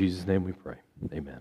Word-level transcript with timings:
Jesus' 0.00 0.26
name 0.26 0.44
we 0.44 0.52
pray. 0.52 0.76
Amen. 1.12 1.40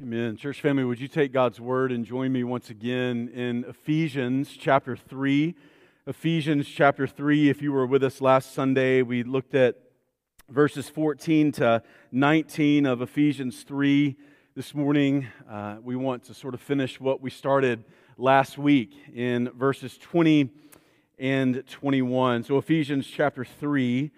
Amen. 0.00 0.36
Church 0.36 0.60
family, 0.60 0.84
would 0.84 1.00
you 1.00 1.08
take 1.08 1.32
God's 1.32 1.60
word 1.60 1.90
and 1.90 2.04
join 2.04 2.30
me 2.32 2.44
once 2.44 2.70
again 2.70 3.28
in 3.34 3.64
Ephesians 3.64 4.56
chapter 4.56 4.94
3? 4.94 5.56
Ephesians 6.06 6.68
chapter 6.68 7.08
3. 7.08 7.50
If 7.50 7.62
you 7.62 7.72
were 7.72 7.84
with 7.84 8.04
us 8.04 8.20
last 8.20 8.54
Sunday, 8.54 9.02
we 9.02 9.24
looked 9.24 9.56
at 9.56 9.74
verses 10.48 10.88
14 10.88 11.50
to 11.50 11.82
19 12.12 12.86
of 12.86 13.02
Ephesians 13.02 13.64
3. 13.64 14.16
This 14.54 14.72
morning, 14.72 15.26
uh, 15.50 15.78
we 15.82 15.96
want 15.96 16.22
to 16.26 16.32
sort 16.32 16.54
of 16.54 16.60
finish 16.60 17.00
what 17.00 17.20
we 17.20 17.30
started 17.30 17.82
last 18.16 18.56
week 18.56 18.94
in 19.12 19.50
verses 19.56 19.98
20 19.98 20.48
and 21.18 21.66
21. 21.66 22.44
So, 22.44 22.56
Ephesians 22.56 23.08
chapter 23.08 23.44
3, 23.44 24.12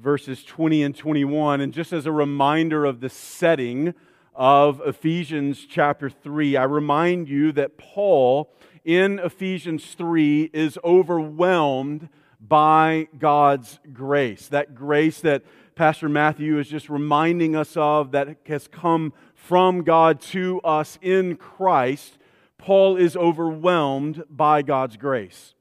verses 0.00 0.44
20 0.44 0.82
and 0.82 0.96
21. 0.96 1.60
And 1.60 1.72
just 1.72 1.92
as 1.92 2.06
a 2.06 2.12
reminder 2.12 2.84
of 2.84 3.00
the 3.00 3.08
setting 3.08 3.94
of 4.34 4.80
Ephesians 4.84 5.66
chapter 5.68 6.08
3, 6.08 6.56
I 6.56 6.64
remind 6.64 7.28
you 7.28 7.52
that 7.52 7.76
Paul 7.76 8.50
in 8.84 9.18
Ephesians 9.18 9.94
3 9.94 10.50
is 10.52 10.78
overwhelmed 10.84 12.08
by 12.40 13.08
God's 13.18 13.80
grace. 13.92 14.48
That 14.48 14.74
grace 14.74 15.20
that 15.20 15.42
Pastor 15.74 16.08
Matthew 16.08 16.58
is 16.58 16.68
just 16.68 16.88
reminding 16.88 17.56
us 17.56 17.76
of 17.76 18.12
that 18.12 18.38
has 18.46 18.68
come 18.68 19.12
from 19.34 19.82
God 19.82 20.20
to 20.22 20.60
us 20.62 20.98
in 21.02 21.36
Christ. 21.36 22.18
Paul 22.58 22.96
is 22.96 23.16
overwhelmed 23.16 24.24
by 24.30 24.62
God's 24.62 24.96
grace. 24.96 25.54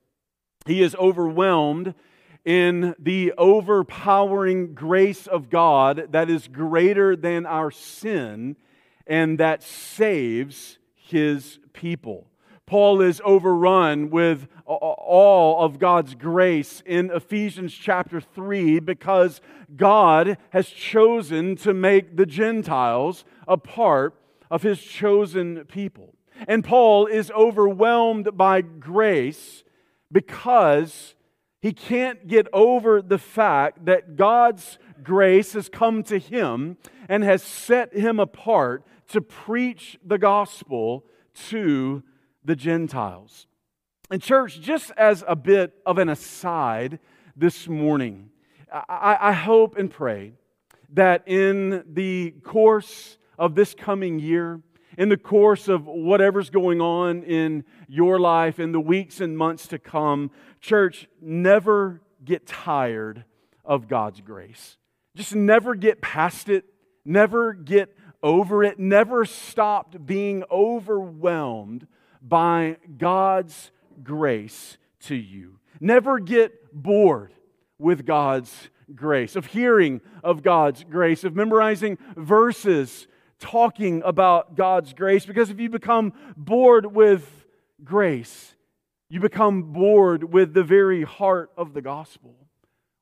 He 0.66 0.82
is 0.82 0.96
overwhelmed 0.96 1.94
in 2.48 2.96
the 2.98 3.34
overpowering 3.38 4.74
grace 4.74 5.28
of 5.28 5.50
God 5.50 6.08
that 6.14 6.30
is 6.30 6.48
greater 6.48 7.14
than 7.14 7.46
our 7.46 7.70
sin 7.70 8.56
and 9.06 9.38
that 9.38 9.62
saves 9.62 10.78
his 10.96 11.60
people. 11.74 12.26
Paul 12.66 13.02
is 13.02 13.22
overrun 13.26 14.10
with 14.10 14.48
all 14.66 15.66
of 15.66 15.78
God's 15.78 16.16
grace 16.16 16.82
in 16.86 17.12
Ephesians 17.12 17.74
chapter 17.74 18.22
3 18.22 18.80
because 18.80 19.42
God 19.76 20.38
has 20.52 20.70
chosen 20.70 21.58
to 21.58 21.74
make 21.74 22.16
the 22.16 22.26
Gentiles 22.26 23.26
a 23.46 23.58
part 23.58 24.16
of 24.50 24.64
his 24.64 24.82
chosen 24.82 25.66
people. 25.66 26.16
And 26.48 26.64
Paul 26.64 27.08
is 27.08 27.30
overwhelmed 27.32 28.38
by 28.38 28.62
grace 28.62 29.66
because 30.10 31.14
he 31.62 31.74
can't 31.74 32.28
get 32.28 32.48
over 32.54 33.02
the 33.02 33.18
fact 33.18 33.86
that 33.86 34.16
God's 34.16 34.78
grace 35.04 35.54
has 35.54 35.70
come 35.70 36.04
to 36.04 36.20
him 36.20 36.78
and 37.10 37.24
has 37.24 37.42
set 37.42 37.94
him 37.94 38.20
apart 38.20 38.86
to 39.10 39.22
preach 39.22 39.98
the 40.06 40.18
gospel 40.18 41.06
to 41.50 42.04
the 42.44 42.56
Gentiles. 42.56 43.48
And, 44.10 44.22
church, 44.22 44.62
just 44.62 44.92
as 44.92 45.24
a 45.28 45.36
bit 45.36 45.74
of 45.86 45.98
an 45.98 46.10
aside 46.10 47.00
this 47.36 47.68
morning, 47.68 48.30
I, 48.72 49.18
I, 49.20 49.32
hope 49.34 49.78
and 49.78 49.90
pray 49.90 50.34
that 50.94 51.28
in 51.28 51.84
the 51.94 52.32
course 52.44 53.18
of 53.38 53.56
this 53.56 53.74
coming 53.74 54.20
year, 54.20 54.62
in 54.98 55.10
the 55.10 55.18
course 55.18 55.68
of 55.68 55.86
whatever's 55.86 56.50
going 56.50 56.82
on 56.82 57.24
in 57.24 57.64
your 57.88 58.20
life 58.20 58.60
in 58.60 58.72
the 58.72 58.80
weeks 58.80 59.22
and 59.22 59.38
months 59.38 59.68
to 59.68 59.80
come, 59.80 60.32
church, 60.60 61.08
never 61.22 62.02
get 62.26 62.48
tired 62.48 63.24
of 63.64 63.88
God's 63.88 64.22
grace. 64.22 64.78
Just 65.16 65.36
never 65.36 65.76
get 65.76 66.02
past 66.02 66.50
it, 66.50 66.66
never 67.06 67.54
get 67.54 67.96
over 68.24 68.64
it, 68.64 68.80
never 68.80 69.24
stop 69.24 69.96
being 70.06 70.44
overwhelmed 70.50 71.88
by 72.22 72.78
God's 72.98 73.72
grace 74.04 74.78
to 75.02 75.16
you. 75.16 75.60
Never 75.80 76.20
get 76.20 76.74
bored 76.74 77.34
with 77.78 78.06
God's 78.06 78.70
grace, 78.96 79.36
of 79.36 79.48
hearing 79.48 80.02
of 80.24 80.42
God's 80.42 80.84
grace, 80.84 81.24
of 81.24 81.36
memorizing 81.36 81.98
verses 82.16 83.08
talking 83.40 84.02
about 84.04 84.56
God's 84.56 84.94
grace. 84.94 85.26
Because 85.26 85.50
if 85.50 85.60
you 85.60 85.70
become 85.70 86.14
bored 86.36 86.86
with 86.86 87.46
grace, 87.84 88.56
you 89.10 89.20
become 89.20 89.74
bored 89.74 90.24
with 90.34 90.54
the 90.54 90.64
very 90.64 91.04
heart 91.04 91.52
of 91.58 91.74
the 91.74 91.82
gospel, 91.82 92.36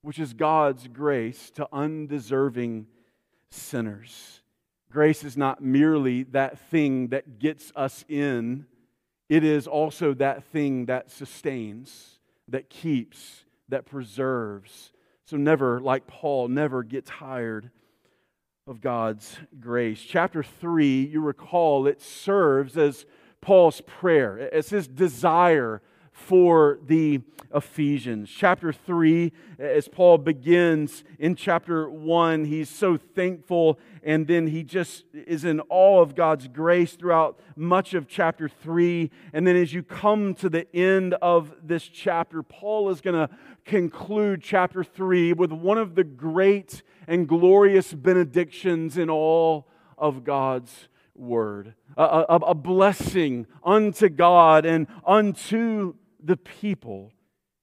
which 0.02 0.20
is 0.20 0.34
God's 0.34 0.88
grace 0.88 1.50
to 1.52 1.68
undeserving 1.72 2.88
sinners. 3.50 4.42
Grace 4.92 5.24
is 5.24 5.36
not 5.36 5.62
merely 5.62 6.24
that 6.24 6.60
thing 6.70 7.08
that 7.10 7.40
gets 7.40 7.72
us 7.76 8.06
in 8.08 8.66
it 9.30 9.44
is 9.44 9.68
also 9.68 10.14
that 10.16 10.44
thing 10.46 10.86
that 10.86 11.12
sustains, 11.12 12.20
that 12.48 12.70
keeps, 12.70 13.46
that 13.70 13.86
preserves. 13.86 14.92
So 15.26 15.38
never, 15.38 15.80
like 15.80 16.06
Paul, 16.06 16.48
never 16.48 16.84
get 16.84 17.06
tired 17.06 17.72
of 18.68 18.82
God's 18.82 19.38
grace. 19.60 20.02
Chapter 20.02 20.42
3, 20.42 21.06
you 21.06 21.22
recall, 21.22 21.86
it 21.86 22.02
serves 22.02 22.76
as 22.76 23.06
Paul's 23.40 23.80
prayer, 23.82 24.52
as 24.52 24.70
his 24.70 24.88
desire 24.88 25.84
for 26.12 26.80
the 26.84 27.22
Ephesians. 27.54 28.28
Chapter 28.28 28.74
3, 28.74 29.32
as 29.60 29.88
Paul 29.88 30.18
begins 30.18 31.04
in 31.20 31.36
chapter 31.36 31.88
1, 31.88 32.46
he's 32.46 32.70
so 32.70 32.98
thankful 32.98 33.78
and 34.06 34.28
then 34.28 34.48
he 34.48 34.64
just 34.64 35.04
is 35.14 35.44
in 35.46 35.62
awe 35.68 36.00
of 36.00 36.16
God's 36.16 36.48
grace 36.48 36.94
throughout 36.94 37.40
much 37.56 37.96
of 37.96 38.08
chapter 38.08 38.48
3. 38.48 39.10
And 39.34 39.48
then 39.48 39.56
as 39.56 39.74
you 39.74 39.82
come 39.82 40.36
to 40.36 40.48
the 40.48 40.74
end 40.76 41.16
of 41.16 41.54
this 41.64 41.84
chapter, 41.84 42.44
Paul 42.44 42.92
is 42.92 43.02
going 43.02 43.16
to 43.16 43.36
conclude 43.66 44.42
chapter 44.42 44.84
3 44.84 45.34
with 45.34 45.52
one 45.52 45.78
of 45.78 45.96
the 45.96 46.04
great 46.04 46.84
and 47.08 47.28
glorious 47.28 47.94
benedictions 47.94 48.98
in 48.98 49.10
all 49.10 49.68
of 49.98 50.24
God's 50.24 50.88
word. 51.16 51.74
A, 51.98 52.26
a, 52.30 52.36
a 52.36 52.56
blessing 52.56 53.48
unto 53.64 54.10
God 54.10 54.66
and 54.66 54.88
unto 55.06 55.96
the 56.24 56.38
people. 56.38 57.12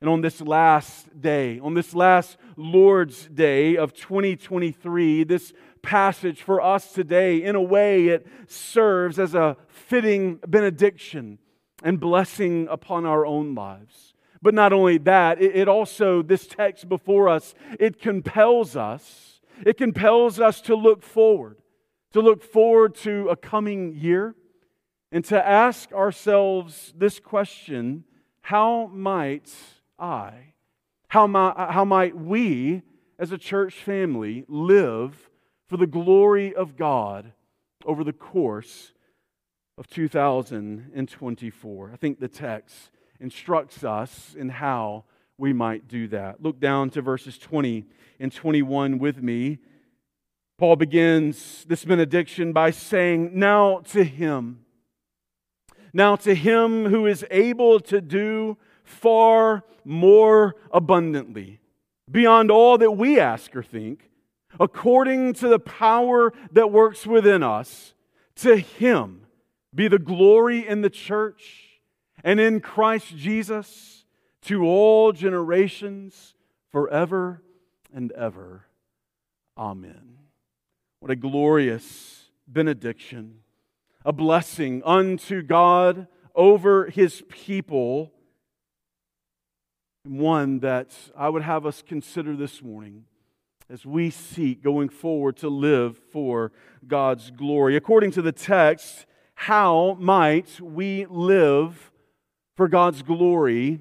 And 0.00 0.10
on 0.10 0.20
this 0.20 0.40
last 0.40 1.20
day, 1.20 1.60
on 1.60 1.74
this 1.74 1.94
last 1.94 2.36
Lord's 2.56 3.28
Day 3.28 3.76
of 3.76 3.92
2023, 3.92 5.22
this 5.24 5.52
passage 5.80 6.42
for 6.42 6.60
us 6.60 6.92
today, 6.92 7.42
in 7.42 7.54
a 7.54 7.62
way, 7.62 8.08
it 8.08 8.26
serves 8.48 9.18
as 9.20 9.34
a 9.34 9.56
fitting 9.68 10.40
benediction 10.46 11.38
and 11.84 12.00
blessing 12.00 12.66
upon 12.68 13.06
our 13.06 13.24
own 13.24 13.54
lives. 13.54 14.11
But 14.42 14.54
not 14.54 14.72
only 14.72 14.98
that, 14.98 15.40
it 15.40 15.68
also, 15.68 16.20
this 16.20 16.48
text 16.48 16.88
before 16.88 17.28
us, 17.28 17.54
it 17.78 18.00
compels 18.00 18.74
us, 18.74 19.40
it 19.64 19.76
compels 19.76 20.40
us 20.40 20.60
to 20.62 20.74
look 20.74 21.04
forward, 21.04 21.58
to 22.12 22.20
look 22.20 22.42
forward 22.42 22.96
to 22.96 23.28
a 23.28 23.36
coming 23.36 23.94
year, 23.94 24.34
and 25.12 25.24
to 25.26 25.46
ask 25.46 25.92
ourselves 25.92 26.92
this 26.96 27.20
question 27.20 28.02
how 28.40 28.90
might 28.92 29.54
I, 29.96 30.54
how 31.06 31.28
might, 31.28 31.54
how 31.56 31.84
might 31.84 32.16
we 32.16 32.82
as 33.18 33.30
a 33.30 33.38
church 33.38 33.74
family 33.74 34.44
live 34.48 35.30
for 35.68 35.76
the 35.76 35.86
glory 35.86 36.52
of 36.52 36.76
God 36.76 37.32
over 37.84 38.02
the 38.02 38.12
course 38.12 38.90
of 39.78 39.88
2024? 39.88 41.90
I 41.92 41.96
think 41.96 42.18
the 42.18 42.26
text 42.26 42.90
instructs 43.22 43.84
us 43.84 44.34
in 44.38 44.48
how 44.50 45.04
we 45.38 45.52
might 45.52 45.88
do 45.88 46.08
that. 46.08 46.42
Look 46.42 46.60
down 46.60 46.90
to 46.90 47.02
verses 47.02 47.38
20 47.38 47.86
and 48.20 48.32
21 48.32 48.98
with 48.98 49.22
me. 49.22 49.58
Paul 50.58 50.76
begins 50.76 51.64
this 51.66 51.84
benediction 51.84 52.52
by 52.52 52.70
saying, 52.70 53.30
Now 53.32 53.80
to 53.92 54.04
him 54.04 54.62
now, 55.92 56.16
to 56.16 56.34
him 56.34 56.86
who 56.86 57.06
is 57.06 57.24
able 57.30 57.78
to 57.80 58.00
do 58.00 58.56
far 58.82 59.64
more 59.84 60.56
abundantly, 60.72 61.60
beyond 62.10 62.50
all 62.50 62.78
that 62.78 62.92
we 62.92 63.20
ask 63.20 63.54
or 63.54 63.62
think, 63.62 64.10
according 64.58 65.34
to 65.34 65.48
the 65.48 65.58
power 65.58 66.32
that 66.50 66.70
works 66.70 67.06
within 67.06 67.42
us, 67.42 67.94
to 68.36 68.56
him 68.56 69.26
be 69.74 69.88
the 69.88 69.98
glory 69.98 70.66
in 70.66 70.80
the 70.80 70.90
church 70.90 71.71
and 72.24 72.40
in 72.40 72.60
Christ 72.60 73.16
Jesus 73.16 74.04
to 74.42 74.64
all 74.64 75.12
generations 75.12 76.34
forever 76.70 77.42
and 77.92 78.12
ever. 78.12 78.66
Amen. 79.56 80.18
What 81.00 81.10
a 81.10 81.16
glorious 81.16 82.30
benediction 82.46 83.42
a 84.04 84.12
blessing 84.12 84.82
unto 84.84 85.42
God 85.42 86.06
over 86.34 86.86
his 86.86 87.22
people. 87.28 88.12
One 90.04 90.58
that 90.60 90.92
I 91.16 91.28
would 91.28 91.42
have 91.42 91.64
us 91.64 91.82
consider 91.82 92.34
this 92.34 92.62
morning 92.62 93.04
as 93.70 93.86
we 93.86 94.10
seek 94.10 94.62
going 94.62 94.88
forward 94.88 95.36
to 95.38 95.48
live 95.48 95.96
for 96.12 96.50
God's 96.86 97.30
glory. 97.30 97.76
According 97.76 98.10
to 98.12 98.22
the 98.22 98.32
text, 98.32 99.06
how 99.34 99.96
might 100.00 100.60
we 100.60 101.06
live 101.06 101.91
for 102.54 102.68
God's 102.68 103.02
glory 103.02 103.80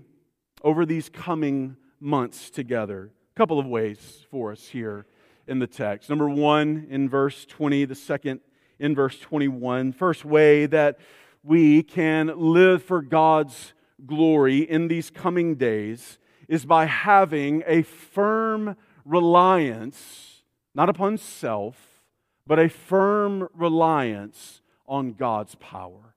over 0.63 0.85
these 0.85 1.09
coming 1.09 1.75
months 1.99 2.49
together? 2.49 3.11
A 3.35 3.37
couple 3.37 3.59
of 3.59 3.65
ways 3.65 4.25
for 4.29 4.51
us 4.51 4.67
here 4.67 5.05
in 5.47 5.59
the 5.59 5.67
text. 5.67 6.09
Number 6.09 6.29
one, 6.29 6.87
in 6.89 7.09
verse 7.09 7.45
20, 7.45 7.85
the 7.85 7.95
second 7.95 8.41
in 8.79 8.95
verse 8.95 9.19
21. 9.19 9.93
First 9.93 10.25
way 10.25 10.65
that 10.65 10.99
we 11.43 11.83
can 11.83 12.31
live 12.35 12.83
for 12.83 13.01
God's 13.01 13.73
glory 14.05 14.59
in 14.59 14.87
these 14.87 15.09
coming 15.09 15.55
days 15.55 16.17
is 16.47 16.65
by 16.65 16.85
having 16.85 17.63
a 17.65 17.83
firm 17.83 18.75
reliance, 19.05 20.43
not 20.75 20.89
upon 20.89 21.17
self, 21.17 22.03
but 22.45 22.59
a 22.59 22.69
firm 22.69 23.47
reliance 23.53 24.61
on 24.87 25.13
God's 25.13 25.55
power. 25.55 26.10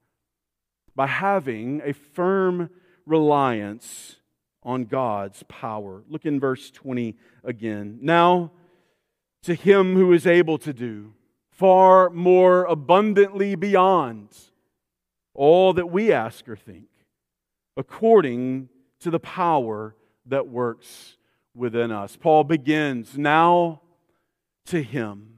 By 0.96 1.06
having 1.06 1.81
a 1.85 1.93
firm 1.93 2.70
reliance 3.06 4.17
on 4.62 4.85
God's 4.85 5.43
power. 5.44 6.02
Look 6.08 6.25
in 6.25 6.41
verse 6.41 6.70
20 6.70 7.17
again. 7.43 7.99
Now, 8.00 8.52
to 9.43 9.55
him 9.55 9.94
who 9.94 10.12
is 10.12 10.26
able 10.26 10.58
to 10.58 10.73
do 10.73 11.12
far 11.50 12.11
more 12.11 12.64
abundantly 12.64 13.55
beyond 13.55 14.29
all 15.35 15.73
that 15.75 15.91
we 15.91 16.12
ask 16.12 16.49
or 16.49 16.56
think, 16.56 16.88
according 17.76 18.69
to 19.00 19.11
the 19.11 19.20
power 19.20 19.94
that 20.26 20.49
works 20.49 21.17
within 21.55 21.93
us. 21.93 22.17
Paul 22.17 22.44
begins 22.44 23.19
now 23.19 23.82
to 24.67 24.82
him, 24.82 25.35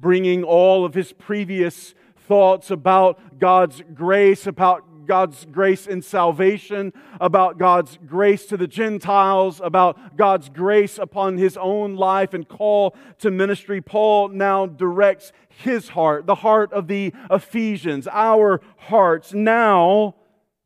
bringing 0.00 0.44
all 0.44 0.84
of 0.84 0.94
his 0.94 1.12
previous 1.12 1.94
thoughts 2.26 2.70
about 2.70 3.38
God's 3.38 3.82
grace, 3.94 4.46
about 4.46 5.06
God's 5.06 5.44
grace 5.50 5.86
in 5.86 6.02
salvation, 6.02 6.92
about 7.20 7.58
God's 7.58 7.98
grace 8.06 8.46
to 8.46 8.56
the 8.56 8.66
Gentiles, 8.66 9.60
about 9.62 10.16
God's 10.16 10.48
grace 10.48 10.98
upon 10.98 11.36
his 11.36 11.56
own 11.56 11.96
life 11.96 12.34
and 12.34 12.48
call 12.48 12.96
to 13.18 13.30
ministry. 13.30 13.80
Paul 13.80 14.28
now 14.28 14.66
directs 14.66 15.32
his 15.48 15.90
heart, 15.90 16.26
the 16.26 16.36
heart 16.36 16.72
of 16.72 16.88
the 16.88 17.12
Ephesians, 17.30 18.08
our 18.10 18.60
hearts, 18.76 19.34
now 19.34 20.14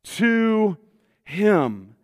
to 0.03 0.77
him. 1.23 1.95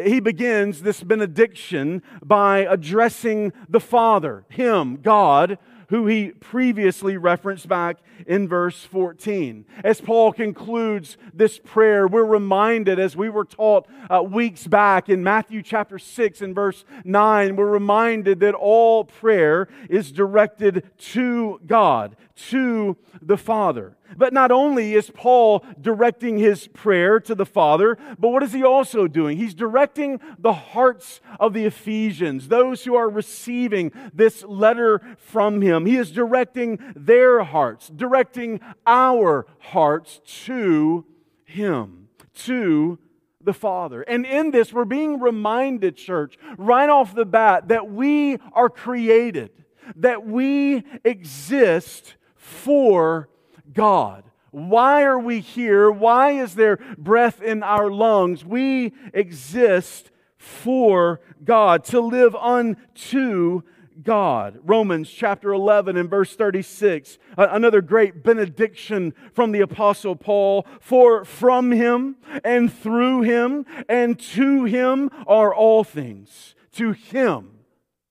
He 0.00 0.20
begins 0.20 0.82
this 0.82 1.02
benediction 1.02 2.02
by 2.24 2.60
addressing 2.60 3.52
the 3.68 3.80
Father, 3.80 4.44
Him, 4.48 4.98
God, 5.02 5.58
who 5.92 6.06
he 6.06 6.30
previously 6.30 7.18
referenced 7.18 7.68
back 7.68 7.98
in 8.26 8.48
verse 8.48 8.82
14. 8.82 9.66
As 9.84 10.00
Paul 10.00 10.32
concludes 10.32 11.18
this 11.34 11.58
prayer, 11.58 12.08
we're 12.08 12.24
reminded, 12.24 12.98
as 12.98 13.14
we 13.14 13.28
were 13.28 13.44
taught 13.44 13.86
uh, 14.08 14.22
weeks 14.22 14.66
back 14.66 15.10
in 15.10 15.22
Matthew 15.22 15.62
chapter 15.62 15.98
6 15.98 16.40
and 16.40 16.54
verse 16.54 16.86
9, 17.04 17.56
we're 17.56 17.66
reminded 17.66 18.40
that 18.40 18.54
all 18.54 19.04
prayer 19.04 19.68
is 19.90 20.10
directed 20.10 20.90
to 21.12 21.60
God, 21.66 22.16
to 22.50 22.96
the 23.20 23.36
Father. 23.36 23.96
But 24.16 24.32
not 24.32 24.50
only 24.50 24.94
is 24.94 25.10
Paul 25.10 25.64
directing 25.80 26.38
his 26.38 26.66
prayer 26.68 27.20
to 27.20 27.34
the 27.34 27.46
Father, 27.46 27.96
but 28.18 28.28
what 28.30 28.42
is 28.42 28.52
he 28.52 28.62
also 28.62 29.06
doing? 29.06 29.38
He's 29.38 29.54
directing 29.54 30.20
the 30.38 30.52
hearts 30.52 31.20
of 31.38 31.52
the 31.52 31.64
Ephesians, 31.64 32.48
those 32.48 32.84
who 32.84 32.94
are 32.94 33.08
receiving 33.08 33.92
this 34.12 34.42
letter 34.44 35.00
from 35.18 35.62
him. 35.62 35.86
He 35.86 35.96
is 35.96 36.10
directing 36.10 36.78
their 36.96 37.44
hearts, 37.44 37.88
directing 37.88 38.60
our 38.86 39.46
hearts 39.58 40.20
to 40.44 41.04
him, 41.44 42.08
to 42.34 42.98
the 43.40 43.54
Father. 43.54 44.02
And 44.02 44.24
in 44.26 44.50
this, 44.50 44.72
we're 44.72 44.84
being 44.84 45.20
reminded, 45.20 45.96
church, 45.96 46.38
right 46.56 46.88
off 46.88 47.14
the 47.14 47.24
bat, 47.24 47.68
that 47.68 47.90
we 47.90 48.38
are 48.52 48.68
created, 48.68 49.50
that 49.96 50.24
we 50.26 50.84
exist 51.04 52.16
for 52.42 53.28
God. 53.72 54.24
Why 54.50 55.04
are 55.04 55.18
we 55.18 55.40
here? 55.40 55.90
Why 55.90 56.32
is 56.32 56.56
there 56.56 56.78
breath 56.98 57.40
in 57.40 57.62
our 57.62 57.90
lungs? 57.90 58.44
We 58.44 58.92
exist 59.14 60.10
for 60.36 61.20
God, 61.44 61.84
to 61.84 62.00
live 62.00 62.34
unto 62.34 63.62
God. 64.02 64.58
Romans 64.64 65.08
chapter 65.08 65.52
11 65.52 65.96
and 65.96 66.10
verse 66.10 66.34
36, 66.34 67.16
another 67.38 67.80
great 67.80 68.24
benediction 68.24 69.14
from 69.32 69.52
the 69.52 69.60
Apostle 69.60 70.16
Paul. 70.16 70.66
For 70.80 71.24
from 71.24 71.70
him 71.70 72.16
and 72.44 72.72
through 72.72 73.22
him 73.22 73.64
and 73.88 74.18
to 74.18 74.64
him 74.64 75.10
are 75.28 75.54
all 75.54 75.84
things. 75.84 76.56
To 76.72 76.90
him 76.90 77.60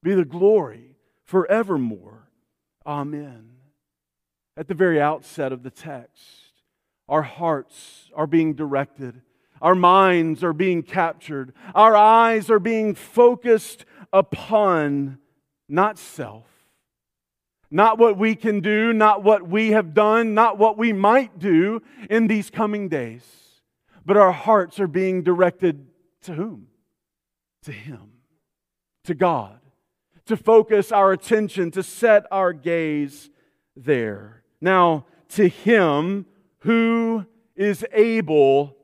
be 0.01 0.16
the 0.16 0.25
glory 0.25 0.95
forevermore. 1.25 2.30
Amen 2.86 3.50
at 4.57 4.68
the 4.68 4.74
very 4.74 5.01
outset 5.01 5.51
of 5.51 5.63
the 5.63 5.71
text. 5.71 6.24
Our 7.07 7.21
hearts 7.21 8.09
are 8.15 8.27
being 8.27 8.53
directed, 8.53 9.21
our 9.62 9.75
minds 9.75 10.44
are 10.44 10.53
being 10.53 10.83
captured, 10.83 11.53
our 11.75 11.95
eyes 11.95 12.50
are 12.50 12.59
being 12.59 12.95
focused 12.95 13.86
upon 14.13 15.18
not 15.68 15.98
self, 15.98 16.45
not 17.69 17.98
what 17.98 18.18
we 18.18 18.36
can 18.36 18.59
do, 18.59 18.92
not 18.92 19.24
what 19.24 19.48
we 19.48 19.71
have 19.71 19.94
done, 19.94 20.33
not 20.33 20.57
what 20.57 20.77
we 20.77 20.94
might 20.94 21.39
do 21.39 21.81
in 22.09 22.27
these 22.27 22.50
coming 22.50 22.89
days, 22.89 23.24
but 24.06 24.18
our 24.18 24.31
hearts 24.31 24.80
are 24.80 24.88
being 24.88 25.24
directed 25.24 25.88
to 26.24 26.33
whom? 26.33 26.68
To 27.63 27.71
Him, 27.71 28.12
to 29.06 29.13
God, 29.13 29.59
to 30.25 30.36
focus 30.36 30.92
our 30.92 31.12
attention, 31.12 31.71
to 31.71 31.83
set 31.83 32.25
our 32.31 32.54
gaze 32.54 33.30
there. 33.75 34.40
Now, 34.61 35.05
to 35.29 35.49
him 35.49 36.25
who 36.59 37.25
is 37.55 37.85
able 37.91 38.75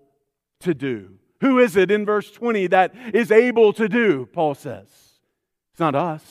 to 0.62 0.74
do. 0.74 1.18
Who 1.41 1.59
is 1.59 1.75
it 1.75 1.91
in 1.91 2.06
verse 2.06 2.31
20 2.31 2.68
that 2.68 2.94
is 3.13 3.31
able 3.31 3.74
to 3.74 3.88
do? 3.88 4.27
Paul 4.33 4.56
says. 4.56 4.88
It's 5.71 5.79
not 5.79 5.94
us. 5.94 6.24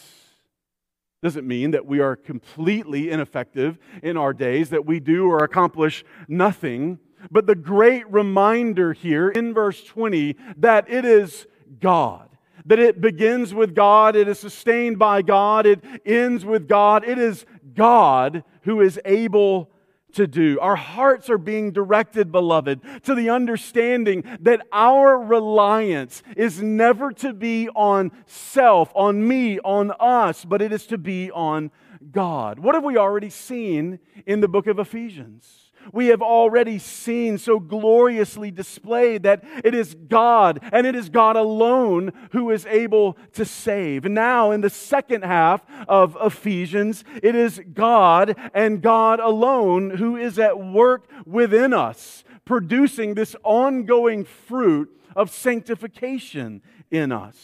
Doesn't 1.22 1.46
mean 1.46 1.70
that 1.70 1.87
we 1.87 2.00
are 2.00 2.16
completely 2.16 3.10
ineffective 3.10 3.78
in 4.02 4.16
our 4.16 4.32
days, 4.32 4.70
that 4.70 4.84
we 4.84 5.00
do 5.00 5.29
or 5.29 5.38
accomplish 5.38 6.05
nothing. 6.29 6.98
But 7.31 7.46
the 7.46 7.55
great 7.55 8.10
reminder 8.10 8.93
here 8.93 9.29
in 9.29 9.55
verse 9.55 9.82
20 9.84 10.36
that 10.58 10.91
it 10.91 11.05
is 11.05 11.46
God 11.81 12.26
that 12.67 12.79
it 12.81 13.00
begins 13.00 13.55
with 13.55 13.74
God, 13.74 14.17
it 14.17 14.26
is 14.26 14.41
sustained 14.41 14.98
by 14.98 15.22
God, 15.22 15.67
it 15.67 15.82
ends 16.05 16.44
with 16.44 16.67
God. 16.67 17.05
It 17.05 17.17
is 17.17 17.46
God 17.77 18.43
who 18.63 18.81
is 18.81 18.99
able 19.05 19.71
to 20.15 20.27
do. 20.27 20.59
Our 20.61 20.77
hearts 20.77 21.29
are 21.29 21.39
being 21.39 21.73
directed, 21.73 22.33
beloved, 22.33 22.81
to 23.05 23.15
the 23.15 23.31
understanding 23.31 24.25
that 24.41 24.67
our 24.73 25.19
reliance 25.19 26.23
is 26.37 26.63
never 26.63 27.13
to 27.13 27.33
be 27.33 27.69
on 27.71 28.11
self, 28.27 28.91
on 28.95 29.27
me, 29.27 29.61
on 29.61 29.93
us, 30.01 30.45
but 30.45 30.63
it 30.63 30.73
is 30.73 30.87
to 30.89 30.99
be 30.99 31.31
on 31.31 31.71
God. 32.11 32.59
What 32.59 32.75
have 32.75 32.85
we 32.85 32.97
already 32.97 33.31
seen 33.31 33.99
in 34.27 34.41
the 34.41 34.49
book 34.49 34.67
of 34.67 34.79
Ephesians? 34.79 35.66
We 35.93 36.08
have 36.08 36.22
already 36.22 36.78
seen 36.78 37.38
so 37.38 37.58
gloriously 37.58 38.50
displayed 38.50 39.22
that 39.24 39.44
it 39.64 39.74
is 39.74 39.94
God 39.94 40.60
and 40.72 40.86
it 40.86 40.94
is 40.94 41.08
God 41.08 41.36
alone 41.36 42.12
who 42.32 42.50
is 42.50 42.66
able 42.66 43.16
to 43.32 43.44
save. 43.44 44.05
Now, 44.05 44.50
in 44.50 44.60
the 44.60 44.70
second 44.70 45.22
half 45.22 45.64
of 45.88 46.16
Ephesians, 46.20 47.05
it 47.22 47.34
is 47.34 47.60
God 47.72 48.36
and 48.55 48.82
God 48.82 49.20
alone 49.20 49.90
who 49.90 50.16
is 50.16 50.38
at 50.38 50.58
work 50.58 51.08
within 51.24 51.72
us, 51.72 52.24
producing 52.44 53.14
this 53.14 53.36
ongoing 53.43 54.24
fruit 54.24 54.90
of 55.14 55.31
sanctification 55.31 56.62
in 56.90 57.12
us. 57.12 57.36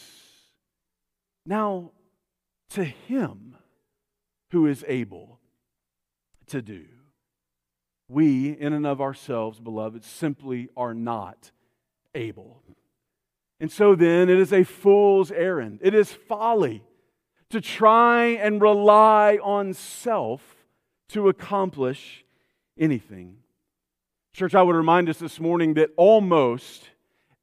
Now, 1.45 1.91
to 2.71 2.83
Him 2.83 3.57
who 4.51 4.67
is 4.67 4.85
able 4.87 5.39
to 6.47 6.61
do. 6.61 6.85
We, 8.13 8.51
in 8.51 8.73
and 8.73 8.85
of 8.85 9.01
ourselves, 9.01 9.59
beloved, 9.59 10.03
simply 10.03 10.69
are 10.77 10.93
not 10.93 11.49
able. 12.13 12.61
And 13.59 13.71
so 13.71 13.95
then, 13.95 14.29
it 14.29 14.37
is 14.37 14.53
a 14.53 14.63
fool's 14.63 15.31
errand. 15.31 15.79
It 15.81 15.95
is 15.95 16.13
folly 16.13 16.83
to 17.49 17.59
try 17.59 18.25
and 18.25 18.61
rely 18.61 19.39
on 19.41 19.73
self 19.73 20.67
to 21.09 21.27
accomplish 21.27 22.23
anything. 22.77 23.37
Church, 24.31 24.53
I 24.53 24.61
would 24.61 24.75
remind 24.75 25.09
us 25.09 25.17
this 25.17 25.39
morning 25.39 25.73
that 25.75 25.89
almost 25.97 26.89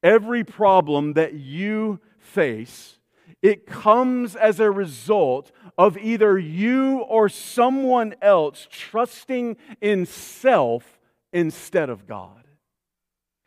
every 0.01 0.45
problem 0.45 1.13
that 1.13 1.33
you 1.33 1.99
face 2.17 2.97
It 3.41 3.65
comes 3.65 4.35
as 4.35 4.59
a 4.59 4.71
result 4.71 5.51
of 5.77 5.97
either 5.97 6.37
you 6.37 6.99
or 6.99 7.29
someone 7.29 8.15
else 8.21 8.67
trusting 8.69 9.57
in 9.81 10.05
self 10.05 10.99
instead 11.33 11.89
of 11.89 12.07
God. 12.07 12.43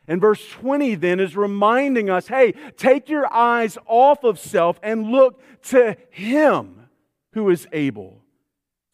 And 0.06 0.20
verse 0.20 0.46
20 0.48 0.96
then 0.96 1.20
is 1.20 1.36
reminding 1.36 2.10
us 2.10 2.28
hey, 2.28 2.52
take 2.76 3.08
your 3.08 3.32
eyes 3.32 3.78
off 3.86 4.24
of 4.24 4.38
self 4.38 4.78
and 4.82 5.10
look 5.10 5.40
to 5.64 5.96
Him 6.10 6.88
who 7.32 7.48
is 7.50 7.66
able 7.72 8.20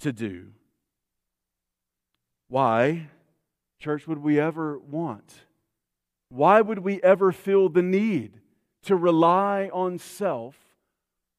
to 0.01 0.13
do. 0.13 0.49
Why, 2.49 3.09
church, 3.79 4.07
would 4.07 4.19
we 4.19 4.41
ever 4.41 4.79
want? 4.79 5.35
Why 6.31 6.61
would 6.61 6.81
we 6.81 7.03
ever 7.03 7.33
feel 7.33 7.69
the 7.69 7.83
need 7.83 8.41
to 8.85 8.97
rely 8.97 9.69
on 9.73 9.99
self 9.99 10.57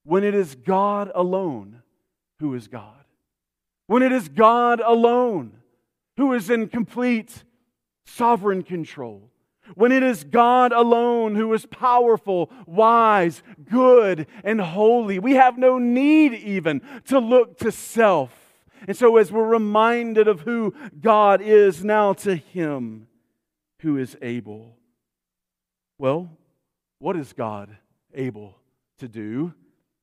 when 0.04 0.24
it 0.24 0.34
is 0.34 0.56
God 0.56 1.12
alone 1.14 1.82
who 2.40 2.54
is 2.56 2.68
God? 2.68 3.06
When 3.88 4.04
it 4.04 4.12
is 4.12 4.30
God 4.30 4.80
alone 4.80 5.54
who 6.18 6.34
is 6.34 6.50
in 6.50 6.68
complete 6.68 7.44
sovereign 8.06 8.64
control? 8.64 9.32
when 9.76 9.92
it 9.92 10.04
is 10.04 10.24
God 10.24 10.72
alone 10.72 11.36
who 11.36 11.54
is 11.54 11.66
powerful, 11.66 12.52
wise, 12.66 13.44
good, 13.70 14.28
and 14.44 14.60
holy. 14.60 15.20
We 15.20 15.36
have 15.36 15.58
no 15.58 15.78
need 15.78 16.34
even 16.34 16.82
to 17.06 17.20
look 17.20 17.58
to 17.60 17.72
self. 17.72 18.34
And 18.88 18.98
so, 18.98 19.18
as 19.18 19.32
we're 19.32 19.46
reminded 19.46 20.28
of 20.28 20.42
who 20.42 20.74
God 21.00 21.42
is, 21.42 21.84
now 21.84 22.14
to 22.14 22.36
Him 22.36 23.08
who 23.80 23.98
is 23.98 24.18
able. 24.22 24.76
Well, 26.00 26.32
what 27.00 27.16
is 27.16 27.34
God 27.34 27.78
able 28.14 28.56
to 28.98 29.08
do 29.08 29.54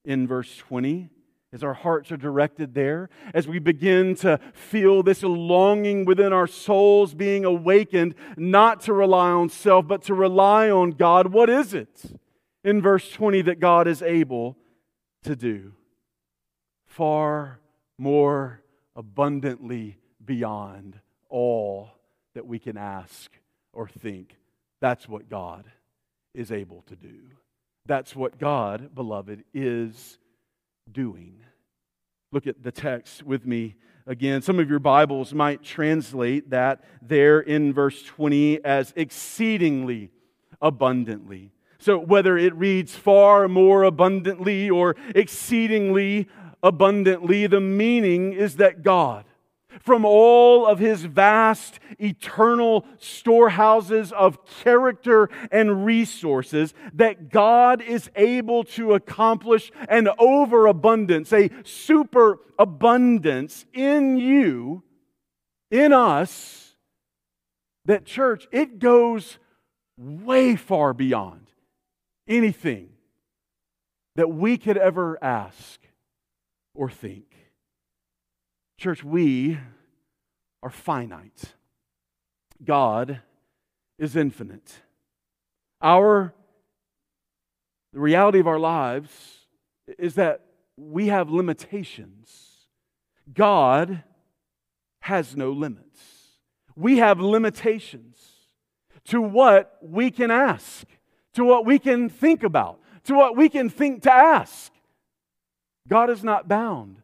in 0.05 0.26
verse 0.26 0.57
20? 0.57 1.11
as 1.52 1.64
our 1.64 1.75
hearts 1.75 2.12
are 2.12 2.17
directed 2.17 2.75
there, 2.75 3.09
as 3.33 3.49
we 3.49 3.59
begin 3.59 4.14
to 4.14 4.38
feel 4.52 5.02
this 5.02 5.23
longing 5.23 6.05
within 6.05 6.33
our 6.33 6.47
souls 6.47 7.14
being 7.14 7.45
awakened, 7.45 8.14
not 8.37 8.83
to 8.83 8.93
rely 8.93 9.31
on 9.31 9.49
self, 9.49 9.87
but 9.87 10.02
to 10.02 10.14
rely 10.14 10.71
on 10.71 10.90
God, 10.90 11.33
what 11.33 11.49
is 11.49 11.73
it 11.73 12.02
in 12.64 12.83
verse 12.83 13.11
20 13.11 13.43
that 13.43 13.61
God 13.61 13.88
is 13.88 14.02
able 14.02 14.57
to 15.23 15.35
do? 15.35 15.73
Far 16.85 17.61
more 17.97 18.61
abundantly 18.95 19.97
beyond 20.23 21.00
all 21.31 21.90
that 22.35 22.47
we 22.47 22.59
can 22.59 22.76
ask 22.76 23.31
or 23.73 23.88
think. 23.88 24.37
That's 24.81 25.09
what 25.09 25.31
God 25.31 25.64
is 26.35 26.52
able 26.52 26.83
to 26.88 26.97
do. 26.97 27.21
That's 27.88 28.14
what 28.14 28.38
God, 28.38 28.95
beloved, 28.95 29.45
is 29.54 30.18
doing. 30.92 31.40
Look 32.30 32.47
at 32.47 32.62
the 32.62 32.71
text 32.71 33.23
with 33.23 33.47
me 33.47 33.76
again. 34.07 34.42
Some 34.42 34.61
of 34.61 34.68
your 34.68 34.78
Bibles 34.78 35.33
might 35.33 35.62
translate 35.62 36.50
that 36.50 36.85
there 37.00 37.40
in 37.40 37.73
verse 37.73 38.02
20 38.02 38.62
as 38.62 38.92
exceedingly 38.95 40.11
abundantly. 40.61 41.50
So 41.78 41.99
whether 41.99 42.37
it 42.37 42.54
reads 42.54 42.95
far 42.95 43.49
more 43.49 43.85
abundantly 43.85 44.68
or 44.68 44.95
exceedingly 45.14 46.28
abundantly, 46.62 47.47
the 47.47 47.61
meaning 47.61 48.35
is 48.35 48.57
that 48.57 48.83
God 48.83 49.25
from 49.80 50.04
all 50.04 50.66
of 50.66 50.78
his 50.78 51.04
vast, 51.04 51.78
eternal 51.99 52.85
storehouses 52.99 54.12
of 54.12 54.38
character 54.62 55.28
and 55.50 55.85
resources, 55.85 56.75
that 56.94 57.30
God 57.30 57.82
is 57.82 58.11
able 58.16 58.64
to 58.64 58.94
accomplish 58.94 59.70
an 59.88 60.08
overabundance, 60.18 61.32
a 61.32 61.50
superabundance 61.64 63.66
in 63.73 64.18
you, 64.18 64.82
in 65.70 65.92
us, 65.92 66.75
that 67.85 68.04
church, 68.04 68.47
it 68.52 68.78
goes 68.78 69.38
way 69.97 70.56
far 70.56 70.92
beyond 70.92 71.47
anything 72.28 72.90
that 74.16 74.28
we 74.28 74.58
could 74.58 74.76
ever 74.76 75.18
ask 75.23 75.80
or 76.75 76.90
think. 76.90 77.27
Church, 78.78 79.02
we 79.02 79.58
are 80.62 80.70
finite. 80.70 81.54
God 82.64 83.20
is 83.99 84.14
infinite. 84.14 84.82
Our 85.82 86.32
the 87.92 88.00
reality 88.00 88.38
of 88.38 88.47
our 88.47 88.58
lives 88.58 89.38
is 89.99 90.14
that 90.14 90.42
we 90.76 91.08
have 91.08 91.30
limitations. 91.30 92.68
God 93.32 94.04
has 95.00 95.37
no 95.37 95.50
limits. 95.50 96.00
We 96.76 96.99
have 96.99 97.18
limitations 97.18 98.20
to 99.06 99.20
what 99.20 99.78
we 99.82 100.11
can 100.11 100.30
ask, 100.30 100.87
to 101.35 101.44
what 101.44 101.66
we 101.66 101.78
can 101.78 102.08
think 102.08 102.44
about, 102.44 102.78
to 103.04 103.14
what 103.14 103.37
we 103.37 103.49
can 103.49 103.68
think 103.68 104.02
to 104.02 104.12
ask. 104.12 104.70
God 105.88 106.11
is 106.11 106.23
not 106.23 106.47
bound 106.47 107.02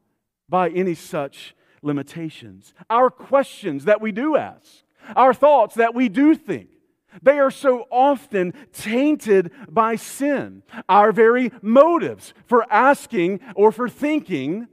by 0.49 0.69
any 0.69 0.95
such 0.95 1.57
limitations. 1.85 2.75
Our 2.91 3.11
questions 3.11 3.85
that 3.85 4.00
we 4.00 4.12
do 4.12 4.37
ask, 4.37 4.83
our 5.14 5.35
thoughts 5.35 5.75
that 5.76 5.95
we 5.95 6.09
do 6.09 6.35
think, 6.35 6.69
they 7.23 7.38
are 7.38 7.50
so 7.50 7.87
often 7.91 8.55
tainted 8.73 9.53
by 9.69 9.97
sin. 9.97 10.62
Our 10.88 11.12
very 11.12 11.53
motives 11.62 12.35
for 12.47 12.67
asking 12.73 13.41
or 13.55 13.71
for 13.71 13.88
thinking 13.88 14.67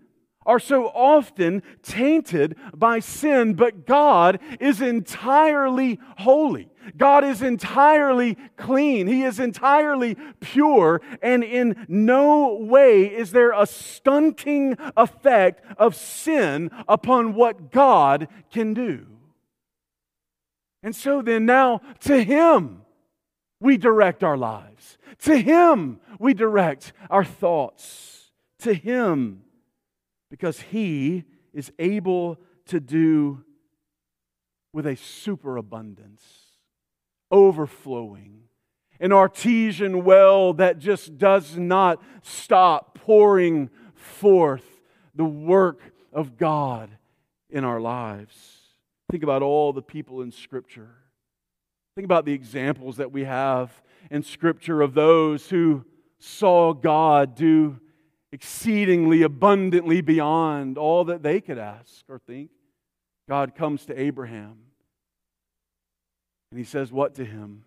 are 0.45 0.59
so 0.59 0.87
often 0.87 1.61
tainted 1.83 2.57
by 2.73 2.99
sin, 2.99 3.53
but 3.53 3.85
God 3.85 4.39
is 4.59 4.81
entirely 4.81 5.99
holy. 6.17 6.70
God 6.97 7.23
is 7.23 7.41
entirely 7.41 8.37
clean. 8.57 9.07
He 9.07 9.23
is 9.23 9.39
entirely 9.39 10.15
pure, 10.39 11.01
and 11.21 11.43
in 11.43 11.85
no 11.87 12.55
way 12.55 13.05
is 13.05 13.31
there 13.31 13.51
a 13.51 13.65
stunting 13.65 14.77
effect 14.97 15.63
of 15.77 15.95
sin 15.95 16.71
upon 16.87 17.33
what 17.33 17.71
God 17.71 18.27
can 18.51 18.73
do. 18.73 19.05
And 20.83 20.95
so 20.95 21.21
then, 21.21 21.45
now 21.45 21.81
to 22.01 22.23
Him 22.23 22.81
we 23.59 23.77
direct 23.77 24.23
our 24.23 24.37
lives, 24.37 24.97
to 25.19 25.37
Him 25.37 25.99
we 26.19 26.33
direct 26.33 26.93
our 27.09 27.23
thoughts, 27.23 28.31
to 28.59 28.73
Him 28.73 29.43
because 30.29 30.59
He 30.59 31.25
is 31.53 31.71
able 31.77 32.39
to 32.67 32.79
do 32.79 33.43
with 34.73 34.87
a 34.87 34.95
superabundance, 34.95 36.40
overflowing, 37.31 38.43
an 38.99 39.11
artesian 39.11 40.03
well 40.03 40.53
that 40.53 40.79
just 40.79 41.17
does 41.17 41.57
not 41.57 42.01
stop 42.21 42.97
pouring 42.99 43.69
forth 43.93 44.65
the 45.15 45.25
work 45.25 45.81
of 46.13 46.37
God 46.37 46.89
in 47.49 47.63
our 47.63 47.79
lives. 47.79 48.57
Think 49.09 49.23
about 49.23 49.41
all 49.41 49.73
the 49.73 49.81
people 49.81 50.21
in 50.21 50.31
Scripture. 50.31 50.95
Think 51.95 52.05
about 52.05 52.25
the 52.25 52.33
examples 52.33 52.97
that 52.97 53.11
we 53.11 53.25
have 53.25 53.71
in 54.09 54.23
Scripture 54.23 54.81
of 54.81 54.93
those 54.93 55.49
who 55.49 55.83
saw 56.19 56.73
God 56.73 57.35
do 57.35 57.79
exceedingly 58.31 59.23
abundantly 59.23 60.01
beyond 60.01 60.77
all 60.77 61.03
that 61.05 61.23
they 61.23 61.41
could 61.41 61.57
ask 61.57 62.05
or 62.07 62.19
think. 62.19 62.51
God 63.27 63.55
comes 63.55 63.85
to 63.87 63.99
Abraham 63.99 64.57
and 66.51 66.59
he 66.59 66.65
says, 66.65 66.91
What 66.91 67.15
to 67.15 67.25
him? 67.25 67.63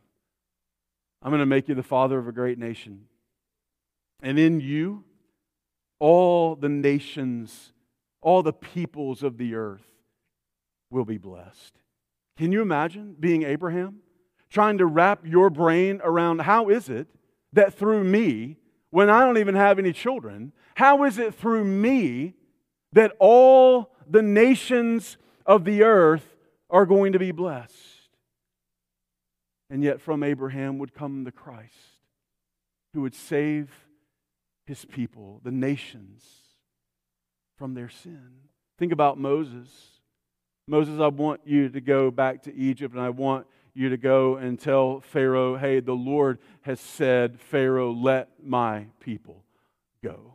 I'm 1.23 1.31
going 1.31 1.41
to 1.41 1.47
make 1.47 1.69
you 1.69 1.75
the 1.75 1.83
father 1.83 2.19
of 2.19 2.29
a 2.29 2.33
great 2.33 2.59
nation. 2.59 3.07
And 4.23 4.39
in 4.39 4.61
you, 4.61 5.05
all 5.99 6.55
the 6.55 6.69
nations, 6.69 7.73
all 8.21 8.43
the 8.43 8.53
peoples 8.53 9.23
of 9.23 9.39
the 9.39 9.55
earth 9.55 9.87
will 10.91 11.07
be 11.07 11.19
blessed. 11.19 11.75
Can 12.37 12.53
you 12.53 12.61
imagine 12.61 13.17
being 13.19 13.43
Abraham? 13.43 14.01
Trying 14.51 14.79
to 14.79 14.87
wrap 14.87 15.27
your 15.27 15.51
brain 15.51 16.01
around 16.05 16.43
how 16.43 16.69
is 16.69 16.89
it 16.89 17.09
that 17.55 17.75
through 17.75 18.05
me, 18.05 18.59
when 18.91 19.09
I 19.09 19.25
don't 19.25 19.39
even 19.39 19.55
have 19.55 19.79
any 19.79 19.93
children? 19.93 20.53
How 20.75 21.05
is 21.05 21.19
it 21.19 21.35
through 21.35 21.65
me 21.65 22.35
that 22.93 23.13
all 23.19 23.95
the 24.09 24.23
nations 24.23 25.17
of 25.47 25.65
the 25.65 25.83
earth 25.83 26.37
are 26.71 26.87
going 26.87 27.13
to 27.13 27.19
be 27.19 27.33
blessed? 27.33 27.94
And 29.75 29.83
yet, 29.83 30.01
from 30.01 30.23
Abraham 30.23 30.79
would 30.79 30.95
come 30.95 31.25
the 31.25 31.33
Christ 31.33 31.99
who 32.93 33.01
would 33.01 33.13
save 33.17 33.73
his 34.67 34.85
people, 34.85 35.41
the 35.43 35.51
nations, 35.51 36.25
from 37.59 37.75
their 37.75 37.89
sin. 37.89 38.31
Think 38.79 38.93
about 38.93 39.19
Moses. 39.19 39.69
Moses, 40.69 41.01
I 41.01 41.09
want 41.09 41.41
you 41.45 41.69
to 41.71 41.81
go 41.81 42.13
back 42.13 42.45
to 42.45 42.55
Egypt 42.55 42.95
and 42.95 43.03
I 43.03 43.11
want 43.11 43.49
you 43.75 43.89
to 43.89 43.97
go 43.97 44.37
and 44.37 44.61
tell 44.61 45.01
Pharaoh, 45.01 45.57
hey, 45.57 45.81
the 45.81 45.93
Lord 45.93 46.39
has 46.61 46.79
said, 46.79 47.41
Pharaoh, 47.41 47.91
let 47.91 48.29
my 48.41 48.87
people 49.01 49.43
go. 50.05 50.35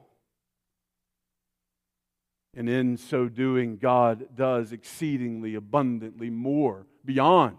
And 2.57 2.67
in 2.67 2.97
so 2.97 3.29
doing, 3.29 3.77
God 3.77 4.35
does 4.35 4.73
exceedingly 4.73 5.55
abundantly 5.55 6.29
more 6.29 6.87
beyond 7.05 7.55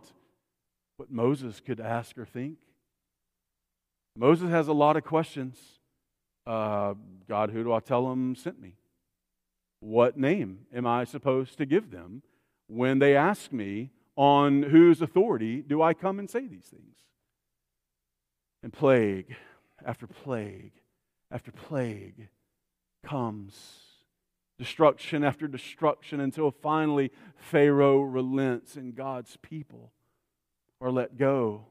what 1.00 1.10
Moses 1.10 1.60
could 1.60 1.80
ask 1.80 2.18
or 2.18 2.26
think. 2.26 2.58
Moses 4.14 4.50
has 4.50 4.68
a 4.68 4.74
lot 4.74 4.98
of 4.98 5.02
questions. 5.02 5.56
Uh, 6.46 6.92
God, 7.26 7.48
who 7.48 7.64
do 7.64 7.72
I 7.72 7.80
tell 7.80 8.06
them 8.10 8.36
sent 8.36 8.60
me? 8.60 8.74
What 9.80 10.18
name 10.18 10.66
am 10.74 10.86
I 10.86 11.04
supposed 11.04 11.56
to 11.56 11.64
give 11.64 11.90
them 11.90 12.20
when 12.66 12.98
they 12.98 13.16
ask 13.16 13.50
me 13.50 13.92
on 14.14 14.62
whose 14.62 15.00
authority 15.00 15.62
do 15.62 15.80
I 15.80 15.94
come 15.94 16.18
and 16.18 16.28
say 16.28 16.46
these 16.46 16.66
things? 16.66 16.98
And 18.62 18.70
plague 18.70 19.34
after 19.82 20.06
plague 20.06 20.72
after 21.30 21.50
plague 21.50 22.28
comes 23.02 23.54
destruction 24.58 25.24
after 25.24 25.48
destruction 25.48 26.20
until 26.20 26.50
finally 26.50 27.10
Pharaoh 27.36 28.02
relents 28.02 28.76
and 28.76 28.94
God's 28.94 29.38
people 29.38 29.92
are 30.80 30.90
let 30.90 31.16
go 31.16 31.66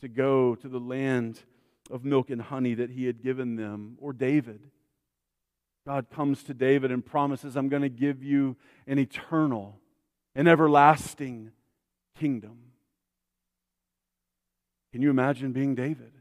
to 0.00 0.08
go 0.08 0.54
to 0.56 0.68
the 0.68 0.78
land 0.78 1.40
of 1.90 2.04
milk 2.04 2.30
and 2.30 2.42
honey 2.42 2.74
that 2.74 2.90
he 2.90 3.06
had 3.06 3.22
given 3.22 3.56
them, 3.56 3.96
or 4.00 4.12
David. 4.12 4.60
God 5.86 6.06
comes 6.10 6.42
to 6.44 6.54
David 6.54 6.90
and 6.92 7.04
promises, 7.04 7.56
I'm 7.56 7.68
going 7.68 7.82
to 7.82 7.88
give 7.88 8.22
you 8.22 8.56
an 8.86 8.98
eternal, 8.98 9.80
an 10.34 10.46
everlasting 10.46 11.50
kingdom. 12.18 12.58
Can 14.92 15.02
you 15.02 15.10
imagine 15.10 15.52
being 15.52 15.74
David? 15.74 16.12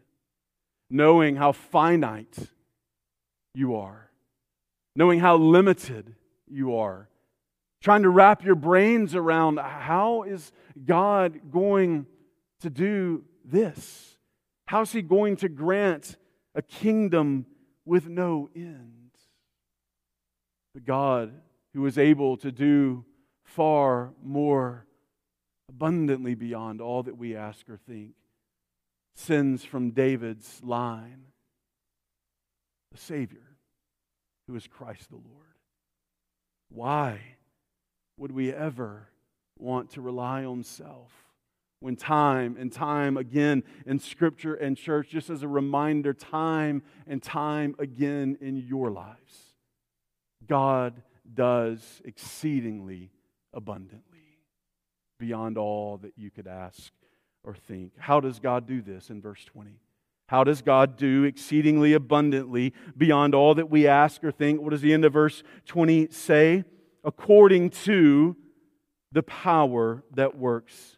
Knowing 0.90 1.36
how 1.36 1.52
finite 1.52 2.38
you 3.54 3.76
are 3.76 4.12
knowing 4.96 5.20
how 5.20 5.38
limited 5.38 6.16
you 6.50 6.76
are, 6.76 7.08
trying 7.82 8.04
to 8.04 8.10
wrap 8.10 8.44
your 8.44 8.56
brains 8.56 9.16
around 9.16 9.58
how 9.58 10.24
is 10.24 10.52
God 10.86 11.52
going 11.52 12.06
to 12.62 12.70
do 12.70 13.24
this? 13.44 14.18
How's 14.68 14.92
He 14.92 15.02
going 15.02 15.36
to 15.38 15.50
grant 15.50 16.18
a 16.56 16.62
kingdom 16.62 17.46
with 17.86 18.08
no 18.08 18.50
end? 18.56 19.12
The 20.74 20.82
God 20.82 21.34
who 21.74 21.86
is 21.86 21.98
able 21.98 22.38
to 22.38 22.52
do 22.52 23.06
far 23.44 24.14
more 24.24 24.86
abundantly 25.70 26.36
beyond 26.36 26.82
all 26.82 27.04
that 27.04 27.18
we 27.18 27.36
ask 27.36 27.70
or 27.70 27.78
think 27.78 28.14
sends 29.16 29.64
from 29.64 29.92
David's 29.92 30.62
line 30.64 31.26
the 32.92 32.98
Savior 32.98 33.58
who 34.48 34.56
is 34.56 34.68
Christ 34.68 35.10
the 35.10 35.16
Lord. 35.16 35.58
Why 36.70 37.20
would 38.18 38.32
we 38.32 38.52
ever 38.52 39.10
want 39.58 39.92
to 39.92 40.02
rely 40.02 40.44
on 40.44 40.64
self 40.64 41.12
when 41.82 41.96
time 41.96 42.56
and 42.58 42.72
time 42.72 43.18
again 43.18 43.64
in 43.86 44.00
Scripture 44.00 44.54
and 44.54 44.78
church, 44.78 45.10
just 45.10 45.30
as 45.30 45.44
a 45.44 45.48
reminder, 45.48 46.14
time 46.14 46.84
and 47.08 47.22
time 47.22 47.76
again 47.80 48.38
in 48.40 48.56
your 48.56 48.92
lives, 48.92 49.56
God 50.48 51.02
does 51.34 52.02
exceedingly 52.06 53.12
abundantly 53.54 54.38
beyond 55.20 55.58
all 55.58 55.98
that 55.98 56.14
you 56.16 56.30
could 56.30 56.48
ask 56.48 56.94
or 57.44 57.56
think. 57.56 57.94
How 57.98 58.20
does 58.20 58.40
God 58.40 58.68
do 58.68 58.82
this 58.82 59.10
in 59.10 59.20
verse 59.20 59.44
20? 59.46 59.72
How 60.28 60.44
does 60.44 60.62
God 60.62 60.98
do 60.98 61.24
exceedingly 61.24 61.94
abundantly 61.94 62.74
beyond 62.96 63.34
all 63.34 63.56
that 63.56 63.70
we 63.70 63.88
ask 63.88 64.24
or 64.24 64.32
think? 64.32 64.62
What 64.62 64.70
does 64.70 64.82
the 64.82 64.94
end 64.94 65.04
of 65.04 65.14
verse 65.14 65.42
20 65.66 66.10
say? 66.12 66.64
According 67.04 67.72
to 67.72 68.38
the 69.12 69.24
power 69.24 70.04
that 70.14 70.38
works 70.38 70.98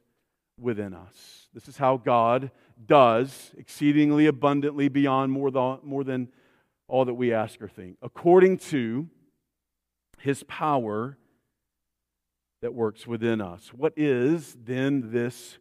within 0.59 0.93
us. 0.93 1.47
This 1.53 1.67
is 1.67 1.77
how 1.77 1.97
God 1.97 2.51
does 2.85 3.51
exceedingly 3.57 4.25
abundantly 4.25 4.87
beyond 4.87 5.31
more 5.31 5.51
than, 5.51 5.79
more 5.83 6.03
than 6.03 6.29
all 6.87 7.05
that 7.05 7.13
we 7.13 7.33
ask 7.33 7.61
or 7.61 7.67
think. 7.67 7.97
According 8.01 8.57
to 8.57 9.07
his 10.19 10.43
power 10.43 11.17
that 12.61 12.73
works 12.73 13.05
within 13.05 13.41
us. 13.41 13.73
What 13.73 13.91
is 13.97 14.55
then 14.63 15.11
this 15.11 15.57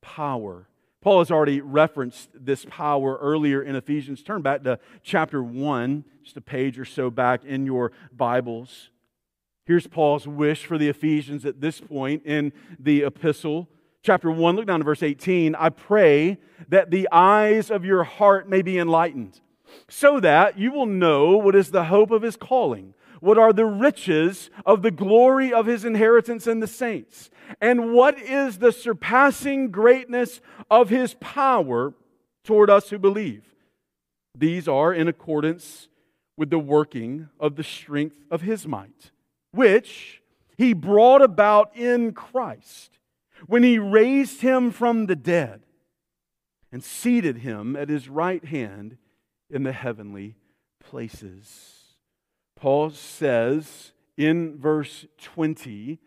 power? 0.00 0.68
Paul 1.02 1.18
has 1.18 1.30
already 1.30 1.60
referenced 1.60 2.30
this 2.34 2.64
power 2.64 3.18
earlier 3.20 3.62
in 3.62 3.76
Ephesians. 3.76 4.22
Turn 4.22 4.40
back 4.40 4.64
to 4.64 4.78
chapter 5.02 5.42
1, 5.42 6.04
just 6.24 6.36
a 6.38 6.40
page 6.40 6.78
or 6.78 6.86
so 6.86 7.10
back 7.10 7.44
in 7.44 7.66
your 7.66 7.92
Bibles. 8.10 8.88
Here's 9.66 9.86
Paul's 9.86 10.26
wish 10.26 10.64
for 10.64 10.78
the 10.78 10.88
Ephesians 10.88 11.44
at 11.44 11.60
this 11.60 11.78
point 11.78 12.24
in 12.24 12.54
the 12.78 13.02
epistle. 13.02 13.68
Chapter 14.06 14.30
1, 14.30 14.54
look 14.54 14.66
down 14.66 14.78
to 14.78 14.84
verse 14.84 15.02
18. 15.02 15.56
I 15.56 15.68
pray 15.68 16.38
that 16.68 16.92
the 16.92 17.08
eyes 17.10 17.72
of 17.72 17.84
your 17.84 18.04
heart 18.04 18.48
may 18.48 18.62
be 18.62 18.78
enlightened, 18.78 19.40
so 19.88 20.20
that 20.20 20.56
you 20.56 20.70
will 20.70 20.86
know 20.86 21.36
what 21.36 21.56
is 21.56 21.72
the 21.72 21.86
hope 21.86 22.12
of 22.12 22.22
his 22.22 22.36
calling 22.36 22.94
what 23.20 23.38
are 23.38 23.52
the 23.52 23.64
riches 23.64 24.50
of 24.64 24.82
the 24.82 24.90
glory 24.90 25.52
of 25.52 25.66
his 25.66 25.84
inheritance 25.84 26.46
in 26.46 26.60
the 26.60 26.66
saints? 26.66 27.30
And 27.60 27.92
what 27.92 28.20
is 28.20 28.58
the 28.58 28.72
surpassing 28.72 29.70
greatness 29.70 30.40
of 30.70 30.90
his 30.90 31.14
power 31.14 31.94
toward 32.44 32.68
us 32.70 32.90
who 32.90 32.98
believe? 32.98 33.42
These 34.36 34.68
are 34.68 34.92
in 34.92 35.08
accordance 35.08 35.88
with 36.36 36.50
the 36.50 36.58
working 36.58 37.30
of 37.40 37.56
the 37.56 37.64
strength 37.64 38.22
of 38.30 38.42
his 38.42 38.66
might, 38.66 39.10
which 39.50 40.22
he 40.58 40.74
brought 40.74 41.22
about 41.22 41.74
in 41.74 42.12
Christ 42.12 42.96
when 43.46 43.62
he 43.62 43.78
raised 43.78 44.40
him 44.40 44.70
from 44.70 45.06
the 45.06 45.16
dead 45.16 45.62
and 46.72 46.82
seated 46.82 47.38
him 47.38 47.76
at 47.76 47.88
his 47.88 48.08
right 48.08 48.44
hand 48.44 48.96
in 49.50 49.62
the 49.62 49.72
heavenly 49.72 50.36
places 50.80 51.76
Paul 52.56 52.90
says 52.90 53.92
in 54.16 54.58
verse 54.58 55.06
20 55.22 55.98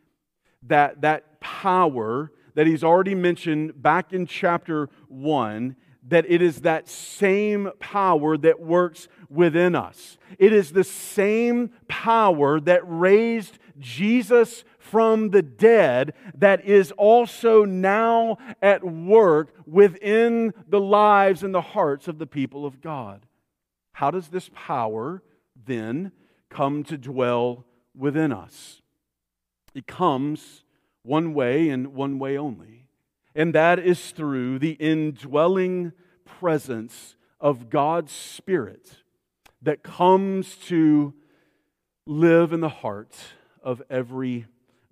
that 0.64 1.02
that 1.02 1.40
power 1.40 2.32
that 2.56 2.68
he's 2.68 2.84
already 2.84 3.16
mentioned 3.16 3.82
back 3.82 4.12
in 4.12 4.26
chapter 4.26 4.90
1 5.08 5.76
that 6.08 6.26
it 6.28 6.42
is 6.42 6.62
that 6.62 6.90
same 6.90 7.70
power 7.80 8.36
that 8.36 8.60
works 8.60 9.08
within 9.30 9.76
us. 9.76 10.18
It 10.40 10.52
is 10.52 10.72
the 10.72 10.84
same 10.84 11.72
power 11.88 12.60
that 12.62 12.82
raised 12.84 13.60
Jesus 13.78 14.64
from 14.92 15.30
the 15.30 15.42
dead 15.42 16.14
that 16.36 16.66
is 16.66 16.92
also 16.94 17.66
now 17.66 18.38
at 18.62 18.84
work 18.84 19.54
within 19.66 20.54
the 20.68 20.80
lives 20.80 21.44
and 21.44 21.54
the 21.54 21.62
hearts 21.62 22.08
of 22.08 22.20
the 22.20 22.28
people 22.28 22.66
of 22.66 22.82
God. 22.82 23.26
How 23.94 24.12
does 24.12 24.30
this 24.30 24.50
power 24.54 25.22
then 25.66 26.12
come 26.50 26.84
to 26.84 26.98
dwell 26.98 27.66
within 27.96 28.32
us. 28.32 28.82
It 29.74 29.88
comes 29.88 30.64
one 31.04 31.34
way 31.34 31.70
and 31.70 31.94
one 31.94 32.20
way 32.20 32.38
only, 32.38 32.88
and 33.36 33.54
that 33.54 33.80
is 33.80 34.12
through 34.12 34.60
the 34.60 34.72
indwelling 34.72 35.94
presence 36.26 37.16
of 37.40 37.70
God's 37.70 38.12
Spirit 38.12 38.98
that 39.62 39.84
comes 39.84 40.56
to 40.68 41.14
live 42.06 42.54
in 42.54 42.62
the 42.62 42.70
heart 42.70 43.16
of 43.62 43.82
every 43.90 44.48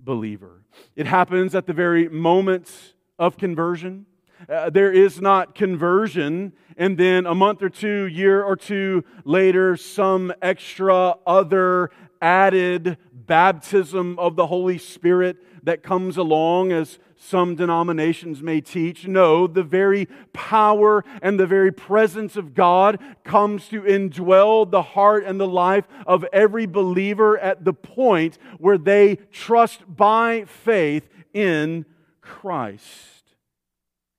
believer. 0.08 0.64
It 0.96 1.06
happens 1.06 1.54
at 1.54 1.68
the 1.68 1.74
very 1.74 2.08
moment 2.08 2.96
of 3.20 3.38
conversion. 3.38 4.06
Uh, 4.50 4.70
there 4.70 4.92
is 4.92 5.20
not 5.20 5.54
conversion, 5.54 6.54
and 6.78 6.98
then 6.98 7.26
a 7.26 7.36
month 7.36 7.62
or 7.62 7.70
two, 7.70 8.06
year 8.06 8.42
or 8.42 8.56
two 8.56 9.04
later, 9.26 9.76
some 9.76 10.34
extra 10.42 11.16
other 11.28 11.92
added 12.22 12.98
baptism 13.12 14.18
of 14.18 14.38
the 14.38 14.48
Holy 14.48 14.78
Spirit 14.78 15.38
that 15.68 15.84
comes 15.84 16.16
along, 16.16 16.72
as 16.72 16.98
some 17.18 17.54
denominations 17.54 18.42
may 18.42 18.62
teach. 18.62 19.06
No, 19.06 19.48
the 19.48 19.64
very 19.64 20.08
power 20.32 21.04
and 21.22 21.38
the 21.38 21.46
very 21.46 21.74
presence 21.74 22.38
of 22.38 22.54
God 22.54 22.98
comes 23.26 23.68
to 23.68 23.82
indwell 23.82 24.70
the 24.70 24.82
heart 24.82 25.26
and 25.26 25.38
the 25.38 25.48
life 25.48 25.86
of 26.06 26.24
every 26.32 26.68
believer 26.68 27.38
at 27.38 27.66
the 27.66 27.74
point 27.74 28.38
where 28.60 28.78
they 28.78 29.18
trust 29.30 29.82
by 29.94 30.46
faith 30.46 31.10
in 31.34 31.86
Christ. 32.22 33.36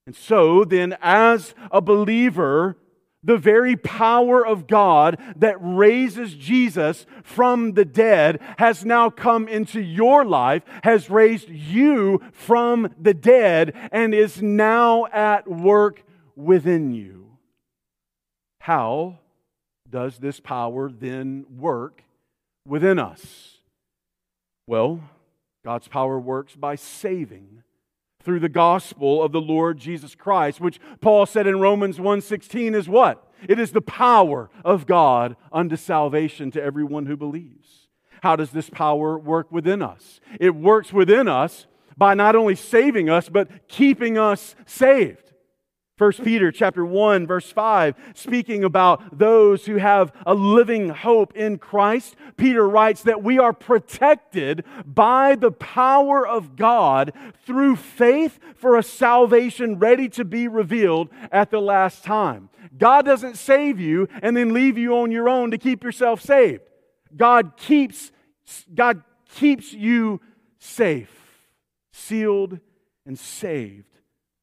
And 0.05 0.15
so, 0.15 0.63
then, 0.63 0.95
as 1.01 1.55
a 1.71 1.81
believer, 1.81 2.77
the 3.23 3.37
very 3.37 3.75
power 3.75 4.45
of 4.45 4.67
God 4.67 5.17
that 5.35 5.57
raises 5.59 6.35
Jesus 6.35 7.05
from 7.23 7.73
the 7.73 7.85
dead 7.85 8.41
has 8.57 8.85
now 8.85 9.09
come 9.09 9.47
into 9.47 9.81
your 9.81 10.23
life, 10.23 10.63
has 10.83 11.09
raised 11.09 11.49
you 11.49 12.21
from 12.31 12.93
the 12.99 13.13
dead, 13.13 13.73
and 13.91 14.13
is 14.13 14.41
now 14.41 15.05
at 15.07 15.47
work 15.47 16.03
within 16.35 16.93
you. 16.93 17.37
How 18.59 19.19
does 19.89 20.19
this 20.19 20.39
power 20.39 20.89
then 20.89 21.45
work 21.57 22.03
within 22.65 22.99
us? 22.99 23.57
Well, 24.67 25.01
God's 25.65 25.87
power 25.87 26.19
works 26.19 26.55
by 26.55 26.75
saving 26.75 27.63
through 28.29 28.39
the 28.39 28.47
gospel 28.47 29.23
of 29.23 29.31
the 29.31 29.41
Lord 29.41 29.79
Jesus 29.79 30.13
Christ, 30.13 30.61
which 30.61 30.79
Paul 31.01 31.25
said 31.25 31.47
in 31.47 31.59
Romans 31.59 31.99
1:16 31.99 32.75
is 32.75 32.87
what? 32.87 33.27
It 33.47 33.57
is 33.57 33.71
the 33.71 33.81
power 33.81 34.51
of 34.63 34.85
God 34.85 35.35
unto 35.51 35.75
salvation 35.75 36.51
to 36.51 36.61
everyone 36.61 37.07
who 37.07 37.17
believes. 37.17 37.87
How 38.21 38.35
does 38.35 38.51
this 38.51 38.69
power 38.69 39.17
work 39.17 39.51
within 39.51 39.81
us? 39.81 40.21
It 40.39 40.53
works 40.53 40.93
within 40.93 41.27
us 41.27 41.65
by 41.97 42.13
not 42.13 42.35
only 42.35 42.53
saving 42.53 43.09
us 43.09 43.29
but 43.29 43.67
keeping 43.67 44.19
us 44.19 44.55
saved. 44.67 45.28
1 45.99 46.13
Peter 46.23 46.49
chapter 46.49 46.85
1 46.85 47.27
verse 47.27 47.51
5 47.51 47.93
speaking 48.15 48.63
about 48.63 49.19
those 49.19 49.65
who 49.65 49.75
have 49.75 50.13
a 50.25 50.33
living 50.33 50.87
hope 50.87 51.35
in 51.35 51.57
Christ 51.57 52.15
Peter 52.37 52.67
writes 52.67 53.03
that 53.03 53.21
we 53.21 53.37
are 53.37 53.51
protected 53.51 54.63
by 54.85 55.35
the 55.35 55.51
power 55.51 56.25
of 56.25 56.55
God 56.55 57.11
through 57.45 57.75
faith 57.75 58.39
for 58.55 58.77
a 58.77 58.83
salvation 58.83 59.77
ready 59.77 60.07
to 60.09 60.23
be 60.23 60.47
revealed 60.47 61.09
at 61.31 61.51
the 61.51 61.59
last 61.59 62.03
time. 62.03 62.49
God 62.77 63.05
doesn't 63.05 63.35
save 63.35 63.77
you 63.77 64.07
and 64.21 64.37
then 64.37 64.53
leave 64.53 64.77
you 64.77 64.95
on 64.95 65.11
your 65.11 65.27
own 65.27 65.51
to 65.51 65.57
keep 65.57 65.83
yourself 65.83 66.21
saved. 66.21 66.61
God 67.15 67.57
keeps 67.57 68.11
God 68.73 69.03
keeps 69.35 69.73
you 69.73 70.21
safe, 70.59 71.11
sealed 71.91 72.59
and 73.05 73.19
saved 73.19 73.99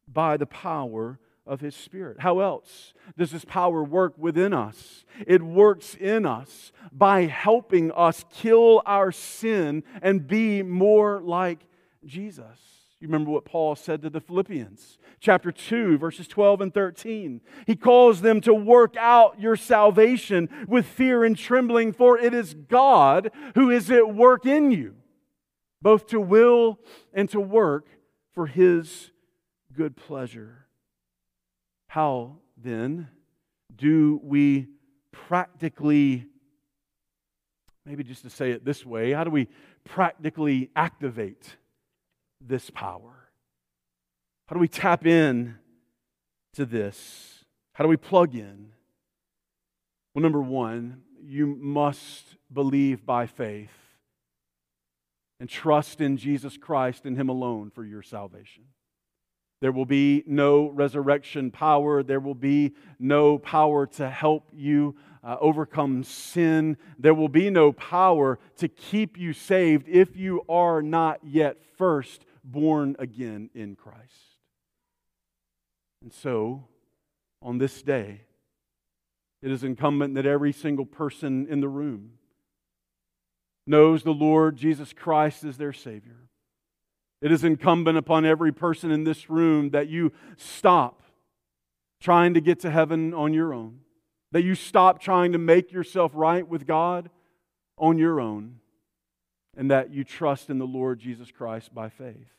by 0.06 0.36
the 0.36 0.46
power 0.46 1.18
of 1.46 1.61
His 1.61 1.74
Spirit. 1.74 2.20
How 2.20 2.40
else 2.40 2.92
does 3.16 3.30
this 3.30 3.44
power 3.44 3.82
work 3.82 4.14
within 4.18 4.52
us? 4.52 5.04
It 5.26 5.42
works 5.42 5.94
in 5.94 6.26
us 6.26 6.72
by 6.92 7.26
helping 7.26 7.92
us 7.92 8.24
kill 8.32 8.82
our 8.85 9.12
sin 9.12 9.85
and 10.02 10.26
be 10.26 10.62
more 10.62 11.20
like 11.22 11.61
Jesus. 12.04 12.59
You 13.00 13.09
remember 13.09 13.30
what 13.30 13.44
Paul 13.44 13.76
said 13.76 14.00
to 14.02 14.11
the 14.11 14.20
Philippians, 14.20 14.98
chapter 15.20 15.52
2, 15.52 15.98
verses 15.98 16.26
12 16.26 16.62
and 16.62 16.74
13. 16.74 17.42
He 17.66 17.76
calls 17.76 18.22
them 18.22 18.40
to 18.40 18.54
work 18.54 18.96
out 18.98 19.38
your 19.38 19.54
salvation 19.54 20.48
with 20.66 20.87
fear 20.87 21.22
and 21.22 21.37
trembling, 21.37 21.92
for 21.92 22.18
it 22.18 22.32
is 22.32 22.54
God 22.54 23.30
who 23.54 23.70
is 23.70 23.90
at 23.90 24.14
work 24.14 24.46
in 24.46 24.70
you, 24.70 24.94
both 25.82 26.06
to 26.09 26.20
will 26.20 26.78
and 27.12 27.28
to 27.30 27.40
work 27.40 27.87
for 28.32 28.46
his 28.46 29.11
good 29.74 29.94
pleasure. 29.94 30.65
How 31.96 32.37
then 32.62 33.09
do 33.74 34.20
we 34.22 34.66
practically, 35.12 36.26
maybe 37.87 38.04
just 38.04 38.22
to 38.24 38.28
say 38.28 38.50
it 38.50 38.66
this 38.66 38.85
way, 38.85 39.12
how 39.12 39.24
do 39.24 39.30
we 39.30 39.48
practically 39.82 40.68
activate 40.76 41.56
this 42.38 42.68
power? 42.68 43.30
How 44.46 44.52
do 44.52 44.61
we 44.61 44.68
tap 44.68 45.06
in 45.06 45.56
to 46.52 46.66
this? 46.66 47.46
How 47.72 47.82
do 47.82 47.88
we 47.88 47.96
plug 47.96 48.35
in? 48.35 48.72
Well, 50.14 50.22
number 50.22 50.42
one, 50.42 51.00
you 51.24 51.46
must 51.46 52.37
believe 52.52 53.06
by 53.06 53.26
faith 53.26 53.72
and 55.40 55.48
trust 55.48 56.02
in 56.02 56.18
Jesus 56.18 56.59
Christ 56.59 57.06
and 57.06 57.16
Him 57.16 57.30
alone 57.30 57.70
for 57.70 57.87
your 57.87 58.02
salvation. 58.02 58.64
There 59.66 59.72
will 59.72 59.85
be 59.85 60.22
no 60.29 60.68
resurrection 60.68 61.50
power. 61.50 62.05
There 62.05 62.20
will 62.20 62.37
be 62.37 62.76
no 63.00 63.37
power 63.37 63.85
to 63.96 64.09
help 64.09 64.48
you 64.55 64.94
uh, 65.24 65.38
overcome 65.40 66.05
sin. 66.05 66.76
There 67.00 67.14
will 67.14 67.29
be 67.29 67.50
no 67.50 67.72
power 67.72 68.38
to 68.59 68.68
keep 68.68 69.18
you 69.18 69.33
saved 69.33 69.88
if 69.88 70.16
you 70.16 70.42
are 70.48 70.83
not 70.83 71.18
yet 71.24 71.57
first 71.76 72.24
born 72.44 72.94
again 73.00 73.50
in 73.57 73.74
Christ. 73.74 74.38
And 76.00 76.12
so, 76.12 76.68
on 77.42 77.59
this 77.59 77.83
day, 77.83 78.20
it 79.42 79.50
is 79.50 79.64
incumbent 79.64 80.14
that 80.14 80.26
every 80.26 80.52
single 80.52 80.87
person 80.87 81.48
in 81.50 81.59
the 81.59 81.68
room 81.68 82.12
knows 83.66 84.05
the 84.05 84.14
Lord 84.14 84.57
Jesus 84.57 84.92
Christ 84.92 85.42
as 85.42 85.57
their 85.57 85.72
Savior 85.72 86.25
it 87.20 87.33
is 87.33 87.44
incumbent 87.44 87.96
upon 87.96 88.24
every 88.24 88.52
person 88.52 88.90
in 88.90 89.05
this 89.05 89.31
room 89.31 89.70
that 89.70 89.88
you 89.88 90.12
stop 90.37 91.02
trying 92.00 92.35
to 92.35 92.40
get 92.40 92.61
to 92.61 92.70
heaven 92.70 93.14
on 93.14 93.33
your 93.33 93.55
own, 93.55 93.81
that 94.33 94.42
you 94.42 94.55
stop 94.55 95.00
trying 95.00 95.33
to 95.33 95.38
make 95.38 95.72
yourself 95.72 96.12
right 96.14 96.46
with 96.46 96.66
God 96.66 97.11
on 97.79 97.98
your 97.98 98.20
own, 98.20 98.61
and 99.57 99.70
that 99.70 99.92
you 99.92 100.05
trust 100.05 100.50
in 100.50 100.59
the 100.59 100.66
Lord 100.66 100.98
Jesus 100.98 101.31
Christ 101.31 101.74
by 101.74 101.88
faith. 101.88 102.33